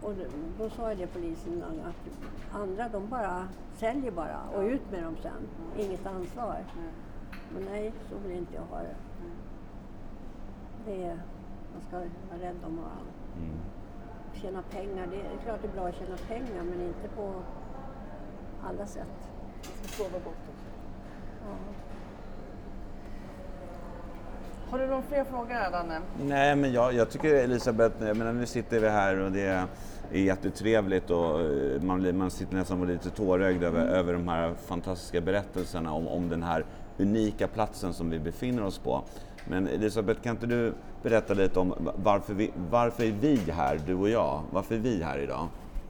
Och 0.02 0.14
då, 0.16 0.24
då 0.64 0.70
sa 0.70 0.90
jag 0.90 0.98
det 0.98 1.08
polisen 1.08 1.64
att 1.64 2.62
andra 2.62 2.90
de 2.90 3.10
bara 3.10 3.48
säljer 3.78 4.12
bara 4.12 4.40
och 4.56 4.64
ut 4.64 4.92
med 4.92 5.04
dem 5.04 5.16
sen. 5.22 5.48
Inget 5.78 6.06
ansvar. 6.06 6.66
Nej. 6.76 6.92
Men 7.54 7.64
nej, 7.66 7.94
så 8.10 8.16
vill 8.18 8.38
inte 8.38 8.56
jag 8.56 8.62
ha 8.62 8.80
det. 8.80 8.96
det 10.86 11.04
är, 11.04 11.20
man 11.74 11.82
ska 11.88 11.98
vara 11.98 12.50
rädd 12.50 12.58
om 12.66 12.76
varandra. 12.76 13.12
Mm. 14.36 14.42
Tjäna 14.42 14.64
pengar, 14.72 15.08
det 15.12 15.16
är 15.16 15.44
klart 15.44 15.60
det 15.62 15.68
är 15.68 15.72
bra 15.72 15.88
att 15.88 15.96
tjäna 15.96 16.18
pengar 16.28 16.64
men 16.64 16.82
inte 16.82 17.08
på 17.16 17.34
alla 18.64 18.88
sätt. 18.88 19.08
Jag 19.62 19.90
ska 19.90 20.04
sova 20.04 20.20
gott 20.20 20.26
också. 20.28 20.70
Ja. 21.42 21.56
Har 24.70 24.80
du 24.80 24.88
någon 24.88 25.04
fler 25.04 25.24
frågor 25.24 25.72
Danne? 25.72 26.02
Nej, 26.24 26.56
men 26.56 26.74
jag, 26.74 26.94
jag 26.94 27.10
tycker 27.10 27.36
Elisabeth, 27.36 28.04
jag 28.04 28.18
menar, 28.18 28.34
nu 28.34 28.46
sitter 28.46 28.80
vi 28.80 28.90
här 28.90 29.20
och 29.20 29.32
det 29.32 29.42
är 29.42 29.68
jättetrevligt 30.12 31.10
och 31.10 31.42
eh, 31.42 31.82
man, 31.82 32.00
blir, 32.00 32.14
man 32.14 32.32
sitter 32.32 32.56
nästan 32.56 32.82
och 32.82 32.88
lite 32.88 33.10
tårögd 33.10 33.64
över, 33.64 33.88
över 33.88 34.14
de 34.14 34.28
här 34.28 34.54
fantastiska 34.54 35.22
berättelserna 35.22 35.94
om, 35.94 36.08
om 36.08 36.30
den 36.30 36.44
här 36.44 36.66
unika 36.98 37.48
platsen 37.48 37.94
som 37.94 38.10
vi 38.10 38.20
befinner 38.20 38.64
oss 38.64 38.80
på. 38.80 39.04
Men 39.48 39.68
Elisabeth, 39.68 40.22
kan 40.22 40.32
inte 40.32 40.48
du 40.48 40.74
berätta 41.04 41.34
lite 41.34 41.60
om 41.60 41.92
varför, 41.96 42.34
vi, 42.34 42.52
varför 42.70 43.04
är 43.04 43.12
vi 43.12 43.52
här, 43.52 43.80
du 43.86 43.96
och 43.96 44.10
jag? 44.10 44.42
Varför 44.52 44.76
är 44.76 44.80
vi 44.80 45.04
här 45.04 45.18
idag? 45.18 45.48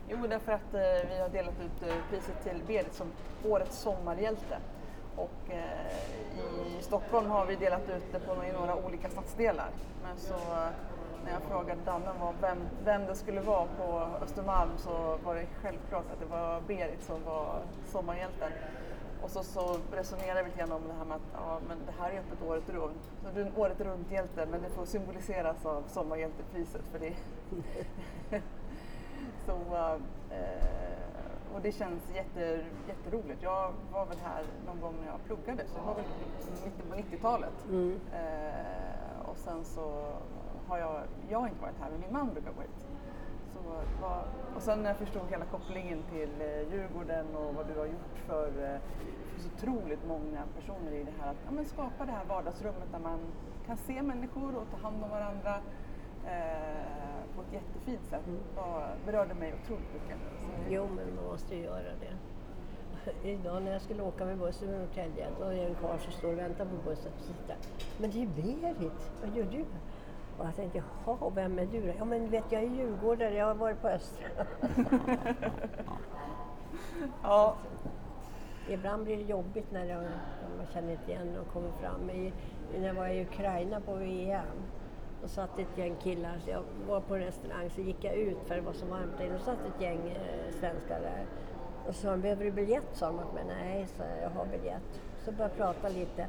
Jo, 0.09 0.17
därför 0.29 0.51
att 0.51 0.73
eh, 0.73 1.09
vi 1.09 1.21
har 1.21 1.29
delat 1.29 1.53
ut 1.65 1.89
eh, 1.89 1.95
priset 2.09 2.43
till 2.43 2.61
Berit 2.67 2.93
som 2.93 3.07
Årets 3.43 3.79
sommarhjälte. 3.79 4.57
Och 5.15 5.49
eh, 5.49 6.77
i 6.79 6.81
Stockholm 6.81 7.29
har 7.29 7.45
vi 7.45 7.55
delat 7.55 7.89
ut 7.89 8.11
det 8.11 8.19
på, 8.19 8.45
i 8.45 8.51
några 8.51 8.75
olika 8.75 9.09
stadsdelar. 9.09 9.69
Men 10.03 10.17
så 10.17 10.33
eh, 10.33 10.69
när 11.25 11.31
jag 11.31 11.41
frågade 11.49 11.81
Danne 11.85 12.11
vem, 12.41 12.57
vem 12.85 13.05
det 13.05 13.15
skulle 13.15 13.41
vara 13.41 13.65
på 13.65 14.07
Östermalm 14.23 14.69
så 14.77 15.17
var 15.23 15.35
det 15.35 15.45
självklart 15.61 16.05
att 16.13 16.19
det 16.19 16.25
var 16.25 16.61
Berit 16.67 17.03
som 17.03 17.23
var 17.25 17.61
sommarhjälten. 17.91 18.51
Och 19.21 19.31
så, 19.31 19.43
så 19.43 19.77
resonerade 19.91 20.43
vi 20.43 20.49
lite 20.49 20.59
grann 20.59 20.71
om 20.71 20.87
det 20.87 20.93
här 20.93 21.05
med 21.05 21.15
att 21.15 21.29
ja, 21.33 21.59
men 21.67 21.77
det 21.85 21.93
här 21.99 22.11
är 22.11 22.19
öppet 22.19 22.41
året 22.47 22.69
runt. 22.69 23.11
Så 23.23 23.29
du 23.35 23.41
är 23.41 23.45
en 23.45 23.55
året 23.55 23.81
runt-hjälte 23.81 24.47
men 24.51 24.61
det 24.61 24.69
får 24.69 24.85
symboliseras 24.85 25.65
av 25.65 25.83
sommarhjältepriset 25.87 26.81
för 26.91 26.99
det 26.99 27.13
Så, 29.45 29.53
eh, 30.29 31.55
och 31.55 31.61
det 31.61 31.71
känns 31.71 32.15
jätte, 32.15 32.65
jätteroligt. 32.87 33.43
Jag 33.43 33.73
var 33.91 34.05
väl 34.05 34.17
här 34.17 34.43
någon 34.65 34.81
gång 34.81 34.95
när 35.01 35.11
jag 35.11 35.23
pluggade, 35.23 35.67
så 35.67 35.79
det 35.79 35.85
var 35.85 35.95
väl 35.95 36.05
mitten 36.65 36.89
på 36.89 36.95
90-talet. 36.95 37.65
Mm. 37.69 37.99
Eh, 38.13 39.29
och 39.29 39.37
sen 39.37 39.65
så 39.65 40.13
har 40.67 40.77
jag, 40.77 41.01
jag 41.29 41.39
har 41.39 41.47
inte 41.47 41.61
varit 41.61 41.79
här, 41.81 41.89
men 41.89 41.99
min 41.99 42.13
man 42.13 42.33
brukar 42.33 42.51
gå 42.51 42.61
hit. 42.61 42.94
Sen 44.65 44.83
när 44.83 44.89
jag 44.89 44.97
förstod 44.97 45.21
hela 45.29 45.45
kopplingen 45.45 46.03
till 46.11 46.41
eh, 46.41 46.73
Djurgården 46.73 47.35
och 47.35 47.55
vad 47.55 47.67
du 47.67 47.79
har 47.79 47.85
gjort 47.85 48.17
för, 48.27 48.47
eh, 48.47 48.79
för 49.33 49.41
så 49.41 49.49
otroligt 49.55 50.05
många 50.07 50.43
personer 50.55 50.91
i 50.91 51.03
det 51.03 51.13
här 51.19 51.31
att 51.31 51.37
ja, 51.45 51.51
men 51.51 51.65
skapa 51.65 52.05
det 52.05 52.11
här 52.11 52.25
vardagsrummet 52.25 52.91
där 52.91 52.99
man 52.99 53.19
kan 53.65 53.77
se 53.77 54.01
människor 54.01 54.55
och 54.55 54.67
ta 54.71 54.77
hand 54.77 55.03
om 55.03 55.09
varandra 55.09 55.55
eh, 56.25 57.35
på 57.35 57.41
ett 57.41 57.53
jättefint 57.53 58.05
sätt. 58.09 58.21
Och 58.55 59.05
berörde 59.05 59.33
mig 59.33 59.53
otroligt 59.63 59.93
mycket. 59.93 60.17
Jo, 60.69 60.87
men 60.95 61.15
man 61.15 61.25
måste 61.25 61.55
ju 61.55 61.63
göra 61.63 61.91
det. 61.99 62.13
Idag 63.29 63.63
när 63.63 63.71
jag 63.71 63.81
skulle 63.81 64.03
åka 64.03 64.25
med 64.25 64.37
bussen 64.37 64.69
i 64.69 64.77
Norrtälje, 64.77 65.27
då 65.39 65.43
är 65.43 65.55
det 65.55 65.65
en 65.65 65.75
karl 65.75 65.99
som 65.99 66.11
står 66.11 66.31
och 66.31 66.39
väntar 66.39 66.65
på 66.65 66.89
bussen. 66.89 67.11
Men 67.97 68.11
det 68.11 68.21
är 68.21 68.27
Berit, 68.27 69.11
vad 69.21 69.37
gör 69.37 69.45
du? 69.51 69.65
Och 70.37 70.45
jag 70.45 70.55
tänkte, 70.55 70.83
jaha, 71.05 71.31
vem 71.35 71.59
är 71.59 71.65
du 71.65 71.81
då? 71.81 71.93
Ja 71.97 72.05
men 72.05 72.29
vet 72.29 72.51
jag 72.51 72.63
är 72.63 72.67
djurgårdare, 72.67 73.33
jag 73.33 73.45
har 73.45 73.55
varit 73.55 73.81
på 73.81 73.87
Östra. 73.87 74.27
Ja, 77.23 77.55
Ibland 78.69 79.03
blir 79.03 79.17
det 79.17 79.23
jobbigt 79.23 79.71
när, 79.71 79.87
det, 79.87 79.93
när 79.95 80.57
man 80.57 80.65
känner 80.73 80.91
inte 80.91 81.11
igen 81.11 81.37
och 81.41 81.53
kommer 81.53 81.71
fram. 81.71 82.09
I, 82.09 82.33
när 82.77 82.87
jag 82.87 82.93
var 82.93 83.07
i 83.07 83.21
Ukraina 83.21 83.81
på 83.81 83.95
VM, 83.95 84.45
då 85.21 85.27
satt 85.27 85.59
ett 85.59 85.77
gäng 85.77 85.95
killar, 86.03 86.39
så 86.43 86.49
jag 86.49 86.63
var 86.87 87.01
på 87.01 87.15
en 87.15 87.21
restaurang, 87.21 87.69
så 87.69 87.81
gick 87.81 88.03
jag 88.03 88.15
ut 88.15 88.37
för 88.45 88.55
det 88.55 88.61
var 88.61 88.73
så 88.73 88.85
varmt 88.85 89.17
där. 89.17 89.29
Då 89.29 89.39
satt 89.39 89.65
ett 89.65 89.81
gäng 89.81 90.09
eh, 90.09 90.53
svenskar 90.59 90.99
där. 91.01 91.25
Och 91.87 91.95
sa 91.95 92.11
de, 92.11 92.21
behöver 92.21 92.45
du 92.45 92.51
biljett? 92.51 92.87
sa 92.93 93.07
de 93.07 93.19
åt 93.19 93.33
mig. 93.33 93.43
Nej, 93.47 93.87
så 93.87 94.03
jag, 94.21 94.29
har 94.29 94.45
biljett. 94.45 95.01
Så 95.25 95.31
började 95.31 95.53
jag 95.57 95.57
prata 95.57 95.89
lite. 95.89 96.27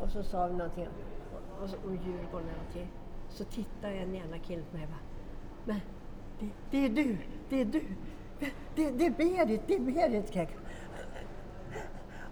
Och 0.00 0.10
så 0.10 0.22
sa 0.22 0.46
vi 0.46 0.54
någonting 0.54 0.88
och 1.62 1.70
så, 1.70 1.76
om 1.76 1.92
Djurgården 1.92 2.26
och 2.32 2.42
någonting. 2.58 2.88
Så 3.28 3.44
tittade 3.44 3.94
en 3.94 4.14
ena 4.14 4.38
kille 4.38 4.62
på 4.70 4.76
mig 4.76 4.84
och 4.84 4.90
bara, 4.90 5.00
men 5.64 5.80
det, 6.40 6.48
det 6.70 6.84
är 6.84 6.88
du, 6.88 7.18
det 7.48 7.60
är 7.60 7.64
du. 7.64 7.84
Det, 8.74 8.90
det 8.90 9.06
är 9.06 9.10
Berit, 9.10 9.60
det 9.66 9.74
är 9.74 9.80
Berit. 9.80 10.34
jag. 10.34 10.48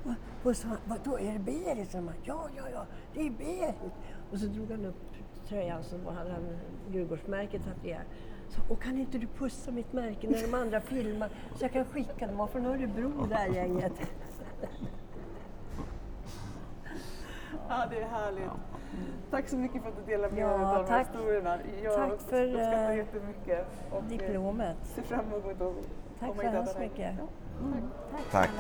Och, 0.05 0.47
och 0.47 0.57
så, 0.57 0.69
vadå, 0.85 1.19
är 1.19 1.33
det 1.33 1.39
Berit? 1.39 1.91
Så 1.91 2.01
man, 2.01 2.15
ja, 2.25 2.49
ja, 2.57 2.63
ja, 2.73 2.87
det 3.15 3.27
är 3.27 3.31
Berit. 3.31 3.93
Och 4.33 4.39
så 4.39 4.47
drog 4.47 4.71
han 4.71 4.85
upp 4.85 4.97
tröjan 5.49 5.85
så 5.85 6.11
hade 6.11 6.31
han 6.31 6.59
Djurgårdsmärket 6.93 7.65
tatuerat. 7.65 8.07
Så, 8.49 8.73
och 8.73 8.83
kan 8.83 8.99
inte 8.99 9.19
du 9.19 9.27
pussa 9.27 9.71
mitt 9.71 9.93
märke 9.93 10.29
när 10.29 10.43
de 10.43 10.55
andra 10.55 10.81
filmar 10.81 11.31
så 11.55 11.65
jag 11.65 11.73
kan 11.73 11.85
skicka 11.85 12.27
dem? 12.27 12.37
var 12.37 12.47
från 12.47 12.67
Örebro 12.67 13.27
det 13.27 13.35
här 13.35 13.49
gänget. 13.49 13.93
ja 17.69 17.87
det 17.91 17.97
är 17.97 18.09
härligt. 18.09 18.51
Tack 19.31 19.49
så 19.49 19.57
mycket 19.57 19.83
för 19.83 19.89
att 19.89 19.97
du 19.97 20.13
delade 20.13 20.35
med 20.35 20.43
Ja, 20.43 20.47
dig 20.49 20.55
av 20.55 20.61
de 20.61 20.77
här 20.77 20.85
tack. 20.85 21.07
historierna. 21.09 21.59
Jag 21.85 21.95
Tack 21.95 22.21
för, 22.29 22.45
uppskattar 22.45 22.91
eh, 22.91 22.97
jättemycket. 22.97 23.67
Och, 23.91 23.97
eh, 23.99 24.05
Diplomet. 24.09 24.77
ser 24.85 25.03
fram 25.03 25.21
emot 25.27 25.45
att 25.47 25.59
Tack 26.21 26.29
komma 26.29 26.35
så 26.37 26.43
hit 26.43 26.53
hemskt 26.53 26.79
mycket. 26.79 27.15
Ja. 27.19 27.67
Mm, 27.67 27.91
tack 28.13 28.31
Tack. 28.33 28.51